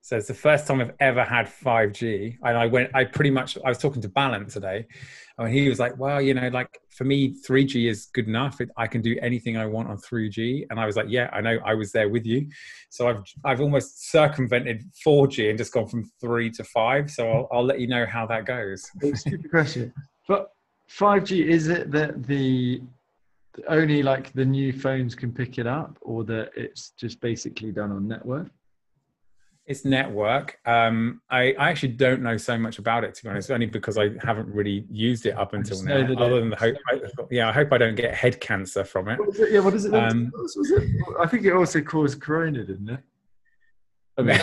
So 0.01 0.15
it's 0.15 0.27
the 0.27 0.33
first 0.33 0.67
time 0.67 0.79
I've 0.79 0.93
ever 0.99 1.23
had 1.23 1.47
5G, 1.47 2.37
and 2.41 2.57
I 2.57 2.65
went. 2.67 2.91
I 2.95 3.03
pretty 3.03 3.31
much. 3.31 3.57
I 3.65 3.69
was 3.69 3.77
talking 3.77 4.01
to 4.03 4.07
Ballant 4.07 4.49
today, 4.49 4.85
and 5.37 5.49
he 5.49 5.67
was 5.67 5.79
like, 5.79 5.97
"Well, 5.97 6.21
you 6.21 6.33
know, 6.33 6.47
like 6.47 6.69
for 6.95 7.03
me, 7.03 7.35
3G 7.45 7.89
is 7.89 8.05
good 8.13 8.27
enough. 8.27 8.61
I 8.77 8.87
can 8.87 9.01
do 9.01 9.17
anything 9.21 9.57
I 9.57 9.65
want 9.65 9.89
on 9.89 9.97
3G." 9.97 10.65
And 10.69 10.79
I 10.79 10.85
was 10.85 10.95
like, 10.95 11.07
"Yeah, 11.09 11.29
I 11.33 11.41
know. 11.41 11.57
I 11.65 11.73
was 11.73 11.91
there 11.91 12.07
with 12.07 12.25
you." 12.25 12.47
So 12.89 13.09
I've 13.09 13.23
I've 13.43 13.59
almost 13.59 14.09
circumvented 14.09 14.83
4G 15.05 15.49
and 15.49 15.57
just 15.57 15.73
gone 15.73 15.87
from 15.87 16.09
three 16.21 16.51
to 16.51 16.63
five. 16.63 17.11
So 17.11 17.29
I'll, 17.29 17.47
I'll 17.51 17.65
let 17.65 17.81
you 17.81 17.87
know 17.87 18.05
how 18.05 18.25
that 18.27 18.45
goes. 18.45 18.89
Stupid 19.15 19.49
question. 19.49 19.93
But 20.27 20.51
5G, 20.89 21.45
is 21.45 21.67
it 21.67 21.91
that 21.91 22.23
the 22.23 22.81
only 23.67 24.03
like 24.03 24.31
the 24.33 24.45
new 24.45 24.71
phones 24.71 25.15
can 25.15 25.31
pick 25.31 25.57
it 25.57 25.67
up 25.67 25.97
or 26.01 26.23
that 26.25 26.51
it's 26.55 26.91
just 26.91 27.19
basically 27.21 27.71
done 27.71 27.91
on 27.91 28.07
network? 28.07 28.47
It's 29.65 29.83
network. 29.83 30.59
Um, 30.65 31.21
I, 31.29 31.53
I 31.59 31.69
actually 31.69 31.89
don't 31.89 32.21
know 32.21 32.37
so 32.37 32.57
much 32.57 32.79
about 32.79 33.03
it 33.03 33.13
to 33.15 33.23
be 33.23 33.29
honest, 33.29 33.51
only 33.51 33.65
because 33.65 33.97
I 33.97 34.11
haven't 34.23 34.47
really 34.47 34.85
used 34.89 35.25
it 35.25 35.37
up 35.37 35.53
until 35.53 35.83
now. 35.83 35.95
Other 35.97 36.39
than 36.39 36.49
the 36.49 36.55
hope, 36.55 36.77
I, 36.89 37.01
yeah, 37.29 37.49
I 37.49 37.51
hope 37.51 37.73
I 37.73 37.77
don't 37.77 37.95
get 37.95 38.13
head 38.13 38.39
cancer 38.39 38.85
from 38.85 39.09
it. 39.09 39.19
It? 39.19 39.51
Yeah, 39.51 39.59
what 39.59 39.73
is 39.73 39.83
it? 39.83 39.93
Um, 39.93 40.31
was 40.33 40.71
it? 40.71 40.89
I 41.19 41.27
think 41.27 41.43
it 41.43 41.51
also 41.51 41.81
caused 41.81 42.21
corona, 42.21 42.63
didn't 42.63 42.89
it? 42.89 42.99
I 44.17 44.21
mean, 44.21 44.39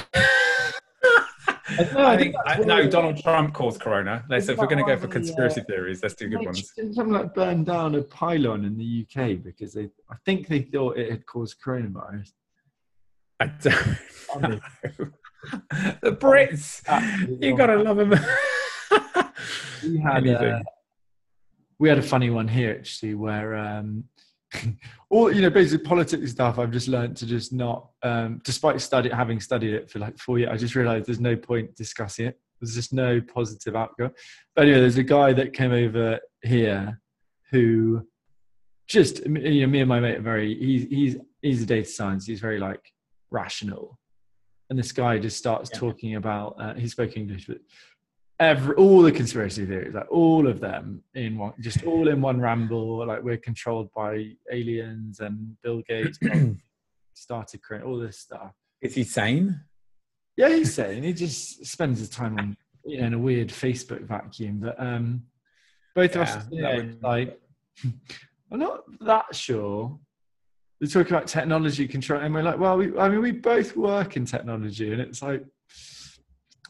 I 1.79 2.17
think 2.17 2.35
I, 2.47 2.59
no. 2.59 2.89
Donald 2.89 3.19
Trump 3.19 3.55
caused 3.55 3.81
Corona. 3.81 4.25
Let's, 4.29 4.49
if 4.49 4.59
we're 4.59 4.67
going 4.67 4.79
to 4.79 4.85
go 4.85 4.97
for 4.99 5.09
conspiracy 5.09 5.61
the, 5.61 5.67
theories, 5.67 6.03
let's 6.03 6.15
do 6.15 6.29
good 6.29 6.45
ones. 6.45 6.73
didn't 6.77 6.95
something 6.95 7.15
like 7.15 7.35
burn 7.35 7.65
down 7.65 7.95
a 7.95 8.03
pylon 8.03 8.65
in 8.65 8.77
the 8.77 9.07
UK 9.07 9.43
because 9.43 9.73
they, 9.73 9.91
I 10.11 10.17
think 10.25 10.49
they 10.49 10.61
thought 10.61 10.97
it 10.99 11.11
had 11.11 11.27
caused 11.27 11.61
coronavirus. 11.61 12.33
I 13.41 13.47
don't 13.47 14.43
know. 14.43 14.61
the 16.03 16.13
Brits, 16.13 16.83
you 17.43 17.57
gotta 17.57 17.77
love 17.77 17.97
them. 17.97 18.11
we 19.83 19.99
had 19.99 20.27
a, 20.27 20.63
we 21.79 21.89
had 21.89 21.99
a 21.99 22.03
funny 22.03 22.31
one 22.31 22.49
here 22.49 22.77
actually 22.79 23.15
where 23.15 23.55
um 23.57 24.05
all 25.11 25.33
you 25.33 25.43
know 25.43 25.51
basically 25.51 25.85
politics 25.87 26.31
stuff 26.33 26.59
i've 26.59 26.71
just 26.71 26.89
learned 26.89 27.17
to 27.17 27.27
just 27.27 27.53
not 27.53 27.89
um 28.03 28.41
despite 28.45 28.81
study 28.81 29.09
having 29.11 29.41
studied 29.41 29.75
it 29.75 29.91
for 29.91 29.99
like 29.99 30.17
four 30.19 30.39
years 30.39 30.51
i 30.53 30.57
just 30.57 30.75
realized 30.75 31.07
there's 31.07 31.21
no 31.21 31.37
point 31.37 31.75
discussing 31.77 32.27
it. 32.27 32.39
There's 32.61 32.75
just 32.77 32.93
no 32.95 33.21
positive 33.21 33.77
outcome. 33.77 34.13
But 34.55 34.63
anyway 34.63 34.81
there's 34.81 34.97
a 34.97 35.03
guy 35.03 35.33
that 35.35 35.53
came 35.53 35.73
over 35.73 36.19
here 36.43 36.99
who 37.51 38.07
just 38.89 39.27
you 39.27 39.61
know 39.61 39.67
me 39.67 39.81
and 39.81 39.89
my 39.89 40.01
mate 40.01 40.19
are 40.19 40.23
very 40.23 40.55
he's 40.59 40.85
he's 40.89 41.17
he's 41.43 41.63
a 41.63 41.67
data 41.67 41.89
science 41.89 42.27
he's 42.27 42.41
very 42.41 42.59
like 42.59 42.81
rational. 43.31 43.99
And 44.71 44.79
this 44.79 44.93
guy 44.93 45.19
just 45.19 45.37
starts 45.37 45.71
Yeah. 45.73 45.81
talking 45.81 46.15
about 46.15 46.57
uh, 46.59 46.75
he 46.75 46.89
spoke 46.89 47.17
english 47.17 47.47
but 47.47 47.59
every 48.45 48.75
all 48.77 49.03
the 49.03 49.13
conspiracy 49.13 49.65
theories, 49.67 49.95
like 49.95 50.11
all 50.11 50.47
of 50.47 50.61
them 50.61 51.03
in 51.15 51.37
one, 51.39 51.53
just 51.61 51.85
all 51.85 52.09
in 52.09 52.21
one 52.21 52.41
ramble. 52.41 53.07
Like 53.07 53.23
we're 53.23 53.37
controlled 53.39 53.91
by 53.95 54.33
aliens 54.53 55.21
and 55.21 55.57
Bill 55.63 55.83
Gates 55.89 56.19
started 57.15 57.63
creating 57.63 57.89
all 57.89 57.99
this 57.99 58.19
stuff. 58.19 58.53
Is 58.81 58.95
he 58.95 59.05
sane? 59.05 59.61
Yeah, 60.37 60.49
he's 60.51 60.75
saying 60.75 61.03
he 61.05 61.13
just 61.13 61.65
spends 61.67 61.99
his 62.01 62.09
time 62.09 62.39
on 62.39 62.57
you 62.85 63.01
know 63.01 63.07
in 63.07 63.15
a 63.15 63.19
weird 63.19 63.49
Facebook 63.49 64.03
vacuum. 64.03 64.61
But 64.61 64.79
um, 64.81 65.23
both 65.95 66.15
of 66.17 66.23
us, 66.23 66.45
Yeah, 66.51 66.57
you 66.57 66.63
that 66.63 66.77
know, 66.77 66.85
would- 66.85 67.03
like 67.03 67.41
I'm 68.53 68.59
not 68.61 68.83
that 69.01 69.35
sure. 69.35 69.99
We're 70.81 70.89
talking 70.89 71.13
about 71.15 71.29
technology 71.29 71.87
control, 71.89 72.21
and 72.21 72.35
we're 72.35 72.43
like, 72.43 72.59
well, 72.59 72.77
we, 72.77 72.97
I 72.99 73.09
mean, 73.09 73.21
we 73.23 73.31
both 73.31 73.75
work 73.77 74.17
in 74.17 74.27
technology, 74.27 74.93
and 74.93 75.01
it's 75.01 75.23
like 75.23 75.45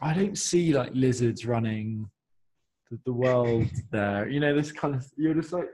I 0.01 0.13
don't 0.15 0.37
see 0.39 0.73
like 0.75 0.91
lizards 0.95 1.47
running 1.47 2.09
the, 2.91 2.99
the 3.05 3.13
world 3.13 3.67
there. 3.91 4.29
You 4.29 4.41
know, 4.41 4.55
this 4.55 4.73
kind 4.73 4.95
of 4.95 5.07
you're 5.17 5.35
just 5.35 5.53
like 5.53 5.69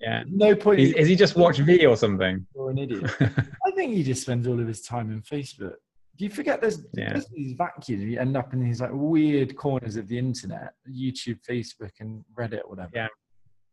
Yeah. 0.00 0.24
no 0.28 0.54
point. 0.54 0.80
Is, 0.80 0.92
is 0.94 1.08
he 1.08 1.16
just 1.16 1.36
watch 1.36 1.58
V 1.58 1.84
or 1.86 1.96
something? 1.96 2.46
You're 2.54 2.70
an 2.70 2.78
idiot. 2.78 3.10
I 3.20 3.70
think 3.74 3.92
he 3.94 4.02
just 4.02 4.22
spends 4.22 4.46
all 4.46 4.58
of 4.60 4.66
his 4.66 4.82
time 4.82 5.10
in 5.12 5.22
Facebook. 5.22 5.74
Do 6.16 6.24
you 6.24 6.30
forget 6.30 6.60
there's, 6.60 6.80
Yeah. 6.94 7.12
there's 7.12 7.28
these 7.28 7.52
vacuums? 7.52 8.02
You 8.02 8.18
end 8.18 8.36
up 8.36 8.52
in 8.52 8.60
these 8.64 8.80
like 8.80 8.90
weird 8.92 9.56
corners 9.56 9.96
of 9.96 10.08
the 10.08 10.18
internet, 10.18 10.72
YouTube, 10.90 11.38
Facebook, 11.48 11.92
and 12.00 12.24
Reddit, 12.36 12.68
whatever. 12.68 12.90
Yeah. 12.94 13.06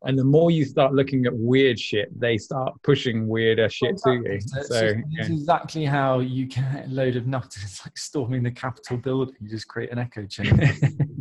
And 0.04 0.18
the 0.18 0.24
more 0.24 0.50
you 0.50 0.64
start 0.64 0.94
looking 0.94 1.26
at 1.26 1.34
weird 1.34 1.80
shit, 1.80 2.18
they 2.18 2.38
start 2.38 2.74
pushing 2.82 3.26
weirder 3.26 3.68
shit 3.68 3.96
to 4.04 4.12
you. 4.12 4.24
Exactly. 4.24 4.62
So 4.68 4.94
just- 4.94 5.06
yeah. 5.10 5.20
it's 5.20 5.28
exactly 5.30 5.84
how 5.84 6.20
you 6.20 6.46
get 6.46 6.86
a 6.86 6.88
load 6.88 7.16
of 7.16 7.26
nutters 7.26 7.80
like 7.84 7.96
storming 7.96 8.42
the 8.42 8.50
Capitol 8.50 8.98
building. 8.98 9.34
You 9.40 9.48
just 9.48 9.68
create 9.68 9.90
an 9.90 9.98
echo 9.98 10.26
chamber. 10.26 10.68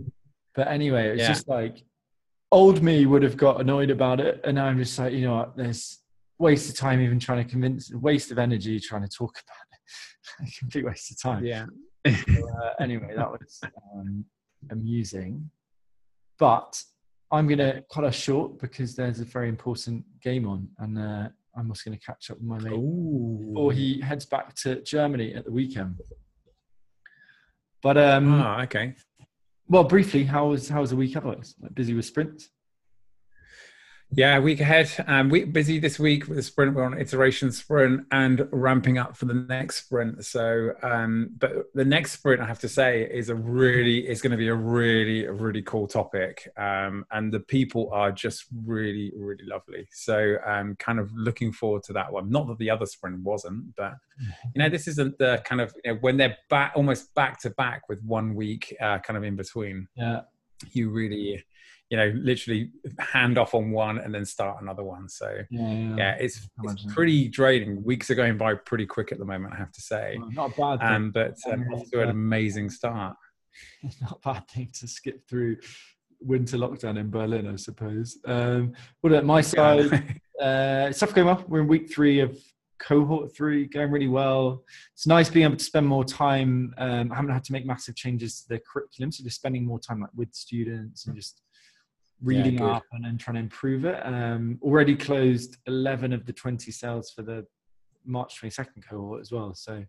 but 0.55 0.67
anyway, 0.67 1.09
it's 1.09 1.21
Yeah. 1.21 1.27
just 1.29 1.47
like 1.47 1.83
old 2.51 2.81
me 2.83 3.05
would 3.05 3.23
have 3.23 3.37
got 3.37 3.59
annoyed 3.59 3.89
about 3.89 4.19
it, 4.19 4.41
and 4.43 4.55
now 4.55 4.65
I'm 4.65 4.77
just 4.77 4.97
like, 4.99 5.13
you 5.13 5.21
know 5.21 5.35
what, 5.35 5.57
there's 5.57 5.99
waste 6.37 6.69
of 6.69 6.77
time 6.77 7.01
even 7.01 7.19
trying 7.19 7.43
to 7.43 7.49
convince, 7.49 7.91
waste 7.93 8.31
of 8.31 8.37
energy 8.37 8.79
trying 8.79 9.01
to 9.01 9.09
talk 9.09 9.31
about 10.39 10.47
it, 10.47 10.53
complete 10.59 10.85
waste 10.85 11.11
of 11.11 11.21
time. 11.21 11.45
Yeah. 11.45 11.65
So, 12.07 12.11
uh, 12.61 12.73
anyway, 12.79 13.13
that 13.15 13.31
was 13.31 13.61
um, 13.95 14.25
amusing, 14.69 15.49
but 16.37 16.81
I'm 17.35 17.47
going 17.47 17.59
to 17.59 17.83
cut 17.91 18.03
us 18.03 18.15
short 18.15 18.59
because 18.59 18.95
there's 18.95 19.19
a 19.19 19.25
very 19.25 19.49
important 19.49 20.03
game 20.21 20.47
on, 20.47 20.67
and 20.79 20.97
uh, 20.97 21.29
I'm 21.57 21.69
also 21.69 21.89
going 21.89 21.97
to 21.99 22.05
catch 22.05 22.31
up 22.31 22.37
with 22.37 22.45
my 22.47 22.59
mate 22.59 22.73
Ooh. 22.73 23.45
before 23.47 23.71
he 23.71 24.01
heads 24.01 24.25
back 24.25 24.53
to 24.63 24.81
Germany 24.81 25.33
at 25.35 25.45
the 25.45 25.51
weekend. 25.51 25.99
But 27.81 27.97
um, 27.97 28.41
Ah, 28.41 28.63
okay. 28.63 28.95
well, 29.67 29.83
briefly, 29.83 30.23
how 30.23 30.47
was 30.47 30.67
how 30.69 30.81
was 30.81 30.89
the 30.89 30.95
week 30.95 31.15
otherwise? 31.15 31.55
Like 31.61 31.75
busy 31.75 31.93
with 31.93 32.05
sprints. 32.05 32.49
Yeah, 34.17 34.39
week 34.39 34.61
ahead. 34.61 34.89
Um, 35.07 35.27
we 35.29 35.43
busy 35.43 35.77
this 35.77 35.99
week 35.99 36.29
with 36.29 36.37
the 36.37 36.41
sprint. 36.41 36.73
We're 36.73 36.85
on 36.85 36.97
iteration 36.97 37.51
sprint 37.51 38.05
and 38.11 38.47
ramping 38.53 38.97
up 38.97 39.17
for 39.17 39.25
the 39.25 39.33
next 39.33 39.83
sprint. 39.83 40.23
So, 40.23 40.71
um, 40.81 41.31
but 41.37 41.65
the 41.73 41.83
next 41.83 42.13
sprint, 42.13 42.41
I 42.41 42.45
have 42.45 42.59
to 42.59 42.69
say, 42.69 43.09
is 43.11 43.27
a 43.27 43.35
really 43.35 44.07
is 44.07 44.21
going 44.21 44.31
to 44.31 44.37
be 44.37 44.47
a 44.47 44.55
really 44.55 45.27
really 45.27 45.61
cool 45.63 45.85
topic. 45.85 46.47
Um, 46.55 47.05
and 47.11 47.29
the 47.29 47.41
people 47.41 47.89
are 47.91 48.09
just 48.09 48.45
really 48.65 49.11
really 49.17 49.43
lovely. 49.43 49.85
So, 49.91 50.37
um, 50.45 50.77
kind 50.77 50.99
of 50.99 51.11
looking 51.13 51.51
forward 51.51 51.83
to 51.83 51.93
that 51.93 52.09
one. 52.09 52.29
Not 52.29 52.47
that 52.47 52.57
the 52.57 52.69
other 52.69 52.85
sprint 52.85 53.19
wasn't, 53.19 53.75
but 53.75 53.95
you 54.55 54.61
know, 54.61 54.69
this 54.69 54.87
isn't 54.87 55.17
the 55.17 55.41
kind 55.43 55.59
of 55.59 55.73
you 55.83 55.91
know 55.91 55.97
when 55.99 56.15
they're 56.15 56.37
back 56.49 56.71
almost 56.77 57.13
back 57.15 57.41
to 57.41 57.49
back 57.49 57.89
with 57.89 58.01
one 58.03 58.33
week 58.33 58.73
uh, 58.79 58.99
kind 58.99 59.17
of 59.17 59.25
in 59.25 59.35
between 59.35 59.89
Yeah, 59.97 60.21
you 60.71 60.89
really 60.89 61.43
you 61.89 61.97
know 61.97 62.11
literally 62.15 62.71
hand 62.99 63.37
off 63.37 63.53
on 63.53 63.71
one 63.71 63.99
and 63.99 64.13
then 64.13 64.25
start 64.25 64.61
another 64.61 64.83
one 64.83 65.07
so 65.07 65.37
yeah, 65.51 65.71
yeah. 65.71 65.95
yeah 65.97 66.15
it's, 66.19 66.47
it's 66.63 66.85
pretty 66.93 67.27
draining 67.27 67.83
weeks 67.83 68.09
are 68.09 68.15
going 68.15 68.37
by 68.37 68.53
pretty 68.55 68.85
quick 68.85 69.11
at 69.11 69.19
the 69.19 69.25
moment 69.25 69.53
i 69.53 69.57
have 69.57 69.71
to 69.71 69.81
say 69.81 70.17
Well, 70.19 70.31
not 70.31 70.57
a 70.57 70.61
bad 70.61 70.79
thing. 70.79 70.95
um, 70.95 71.11
but 71.11 71.35
um, 71.51 71.63
off 71.73 71.89
to 71.91 72.01
an 72.01 72.09
amazing 72.09 72.69
start 72.69 73.15
not 74.01 74.19
a 74.23 74.33
bad 74.33 74.47
thing 74.49 74.69
to 74.79 74.87
skip 74.87 75.27
through 75.29 75.57
winter 76.21 76.57
lockdown 76.57 76.97
in 76.97 77.09
Berlin, 77.09 77.47
I 77.47 77.55
suppose. 77.55 78.17
Um, 78.25 78.73
well, 79.03 79.15
at 79.15 79.25
my 79.25 79.41
side, 79.41 80.19
uh, 80.41 80.91
stuff 80.91 81.13
going 81.13 81.27
well. 81.27 81.43
We're 81.47 81.59
in 81.61 81.67
week 81.67 81.93
three 81.93 82.19
of 82.19 82.37
cohort 82.79 83.35
three, 83.35 83.65
going 83.67 83.91
really 83.91 84.07
well. 84.07 84.63
It's 84.93 85.07
nice 85.07 85.29
being 85.29 85.45
able 85.45 85.57
to 85.57 85.63
spend 85.63 85.85
more 85.87 86.03
time. 86.03 86.73
Um, 86.77 87.11
I 87.11 87.15
haven't 87.15 87.31
had 87.31 87.43
to 87.45 87.51
make 87.51 87.65
massive 87.65 87.95
changes 87.95 88.41
to 88.41 88.49
the 88.49 88.59
curriculum, 88.59 89.11
so 89.11 89.23
just 89.23 89.35
spending 89.37 89.65
more 89.65 89.79
time 89.79 90.01
like 90.01 90.09
with 90.15 90.33
students 90.33 91.05
and 91.05 91.15
just 91.15 91.41
reading 92.21 92.57
good. 92.57 92.69
up 92.69 92.83
and 92.91 93.05
then 93.05 93.17
trying 93.17 93.35
to 93.35 93.41
improve 93.41 93.85
it. 93.85 93.99
Um, 94.05 94.59
already 94.61 94.95
closed 94.95 95.57
11 95.67 96.13
of 96.13 96.25
the 96.25 96.33
20 96.33 96.71
sales 96.71 97.11
for 97.11 97.21
the 97.21 97.45
March 98.05 98.39
22nd 98.41 98.87
cohort 98.87 99.21
as 99.21 99.31
well. 99.31 99.53
So 99.53 99.83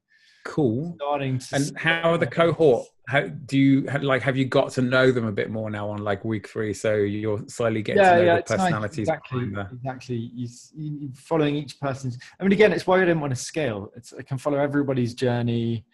cool 0.44 0.94
starting 0.96 1.38
to 1.38 1.56
and 1.56 1.76
how 1.76 2.12
are 2.12 2.18
the 2.18 2.26
cohort 2.26 2.86
how 3.08 3.20
do 3.20 3.58
you 3.58 3.82
like 4.02 4.22
have 4.22 4.36
you 4.36 4.44
got 4.44 4.70
to 4.70 4.80
know 4.80 5.10
them 5.10 5.26
a 5.26 5.32
bit 5.32 5.50
more 5.50 5.70
now 5.70 5.88
on 5.90 5.98
like 5.98 6.24
week 6.24 6.48
three 6.48 6.72
so 6.72 6.94
you're 6.94 7.42
slowly 7.48 7.82
getting 7.82 8.00
to 8.02 8.10
know 8.10 8.24
the 8.24 8.36
it's 8.36 8.50
nice. 8.50 8.60
personalities 8.60 9.08
Exactly, 9.08 9.52
exactly. 9.72 10.16
You, 10.16 10.48
you 10.74 11.10
following 11.14 11.56
each 11.56 11.78
person's. 11.80 12.18
I 12.38 12.42
mean, 12.42 12.52
again, 12.52 12.72
it's 12.72 12.86
why 12.86 12.96
I 12.96 13.00
didn't 13.00 13.20
want 13.20 13.34
to 13.34 13.40
scale. 13.40 13.92
It's 13.96 14.12
I 14.12 14.22
can 14.22 14.38
follow 14.38 14.58
everybody's 14.58 15.14
journey. 15.14 15.84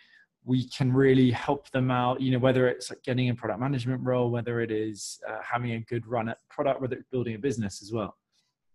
We 0.45 0.69
can 0.69 0.93
really 0.93 1.31
help 1.31 1.71
them 1.71 1.91
out. 1.91 2.21
You 2.21 2.33
know, 2.33 2.39
whether 2.39 2.69
it's 2.69 2.91
like 2.91 3.03
getting 3.03 3.31
a 3.31 3.35
product 3.35 3.61
management 3.61 4.03
role, 4.03 4.31
whether 4.31 4.61
it 4.61 4.71
is 4.71 5.21
uh, 5.29 5.39
having 5.43 5.73
a 5.73 5.81
good 5.81 6.07
run 6.07 6.29
at 6.29 6.39
product, 6.49 6.81
whether 6.81 6.97
it's 6.97 7.09
building 7.11 7.35
a 7.35 7.39
business 7.39 7.83
as 7.83 7.93
well. 7.93 8.17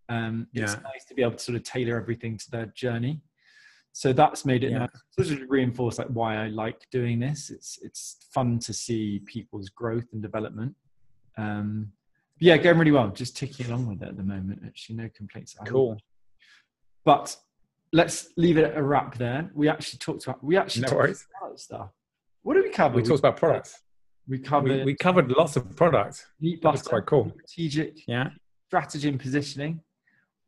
Um, 0.09 0.47
it's 0.53 0.73
nice 0.83 1.03
to 1.09 1.13
be 1.13 1.21
able 1.21 1.33
to 1.33 1.39
sort 1.43 1.57
of 1.57 1.63
tailor 1.63 1.99
everything 1.99 2.37
to 2.37 2.51
their 2.51 2.67
journey. 2.67 3.21
So 3.91 4.13
that's 4.13 4.45
made 4.45 4.63
it 4.63 4.71
Yeah. 4.71 4.77
nice. 4.79 4.89
So 5.09 5.23
this 5.23 5.29
has 5.31 5.41
reinforced 5.49 5.97
like 5.97 6.07
why 6.09 6.37
I 6.37 6.47
like 6.47 6.87
doing 6.91 7.19
this. 7.19 7.49
It's 7.49 7.79
it's 7.81 8.27
fun 8.31 8.59
to 8.59 8.71
see 8.71 9.19
people's 9.25 9.69
growth 9.69 10.05
and 10.13 10.21
development. 10.21 10.75
Um, 11.37 11.91
yeah, 12.39 12.57
going 12.57 12.77
really 12.77 12.91
well. 12.91 13.09
Just 13.09 13.35
ticking 13.35 13.65
along 13.65 13.87
with 13.87 14.03
it 14.03 14.09
at 14.09 14.17
the 14.17 14.23
moment. 14.23 14.61
Actually, 14.65 14.97
no 14.97 15.09
complaints. 15.15 15.55
at 15.59 15.67
all. 15.67 15.95
cool 15.95 15.97
But 17.03 17.35
let's 17.93 18.29
leave 18.37 18.57
it 18.57 18.65
at 18.65 18.77
a 18.77 18.83
wrap 18.83 19.15
there. 19.17 19.49
We 19.53 19.69
actually 19.69 19.99
talked 19.99 20.23
about 20.25 20.43
we 20.43 20.57
actually 20.57 20.83
No 20.83 20.87
talked 20.89 21.01
worries. 21.01 21.27
about 21.41 21.59
stuff. 21.59 21.89
What 22.43 22.55
did 22.55 22.63
we 22.63 22.69
cover? 22.69 22.95
we 22.95 23.03
talked 23.03 23.19
about 23.19 23.37
products 23.37 23.81
We 24.27 24.39
covered 24.39 24.71
we, 24.71 24.83
we 24.85 24.95
covered 24.95 25.31
lots 25.31 25.55
of 25.55 25.75
products 25.75 26.25
meat 26.39 26.61
that 26.61 26.71
was 26.71 26.81
butter, 26.81 26.89
quite 27.01 27.05
cool 27.05 27.31
strategic 27.45 28.07
yeah 28.07 28.29
strategy 28.67 29.07
and 29.09 29.19
positioning, 29.19 29.79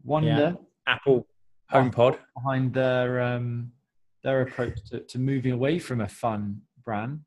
wonder 0.04 0.58
apple 0.88 1.26
homepod 1.72 2.18
behind 2.36 2.74
their 2.74 3.22
um, 3.22 3.72
their 4.24 4.42
approach 4.42 4.78
to, 4.90 5.00
to 5.02 5.18
moving 5.20 5.54
away 5.54 5.80
from 5.80 6.02
a 6.02 6.08
fun 6.08 6.62
brand. 6.84 7.22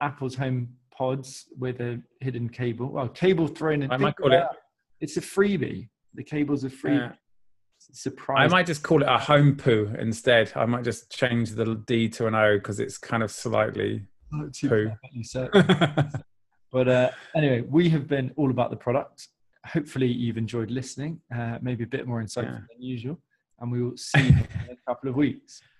Apple's 0.00 0.34
Home 0.34 0.68
Pods 0.96 1.46
with 1.58 1.80
a 1.80 2.00
hidden 2.20 2.48
cable. 2.48 2.88
Well, 2.90 3.08
cable 3.08 3.46
thrown 3.46 3.82
in. 3.82 3.90
I 3.92 3.96
might 3.96 4.16
call 4.16 4.32
it- 4.32 4.42
It's 5.00 5.16
a 5.16 5.20
freebie. 5.20 5.88
The 6.14 6.24
cable's 6.24 6.64
a 6.64 6.70
free. 6.70 6.96
Yeah. 6.96 7.12
Surprise. 7.92 8.50
I 8.50 8.54
might 8.54 8.66
just 8.66 8.82
call 8.82 9.02
it 9.02 9.08
a 9.08 9.18
home 9.18 9.56
poo 9.56 9.92
instead. 9.98 10.52
I 10.56 10.66
might 10.66 10.84
just 10.84 11.10
change 11.10 11.50
the 11.52 11.74
D 11.86 12.08
to 12.10 12.26
an 12.26 12.34
O 12.34 12.54
because 12.56 12.80
it's 12.80 12.98
kind 12.98 13.22
of 13.22 13.30
slightly. 13.30 14.02
Poo. 14.62 14.90
But 16.72 16.88
uh, 16.88 17.10
anyway, 17.36 17.60
we 17.60 17.88
have 17.90 18.08
been 18.08 18.32
all 18.36 18.50
about 18.50 18.70
the 18.70 18.76
product. 18.76 19.28
Hopefully, 19.64 20.08
you've 20.08 20.36
enjoyed 20.36 20.72
listening. 20.72 21.20
Uh, 21.32 21.56
maybe 21.62 21.84
a 21.84 21.86
bit 21.86 22.04
more 22.08 22.20
insightful 22.20 22.46
Yeah. 22.46 22.66
than 22.68 22.82
usual, 22.82 23.16
and 23.60 23.70
we 23.70 23.80
will 23.80 23.96
see 23.96 24.22
you 24.22 24.30
in 24.68 24.72
a 24.72 24.76
couple 24.88 25.08
of 25.08 25.14
weeks. 25.14 25.62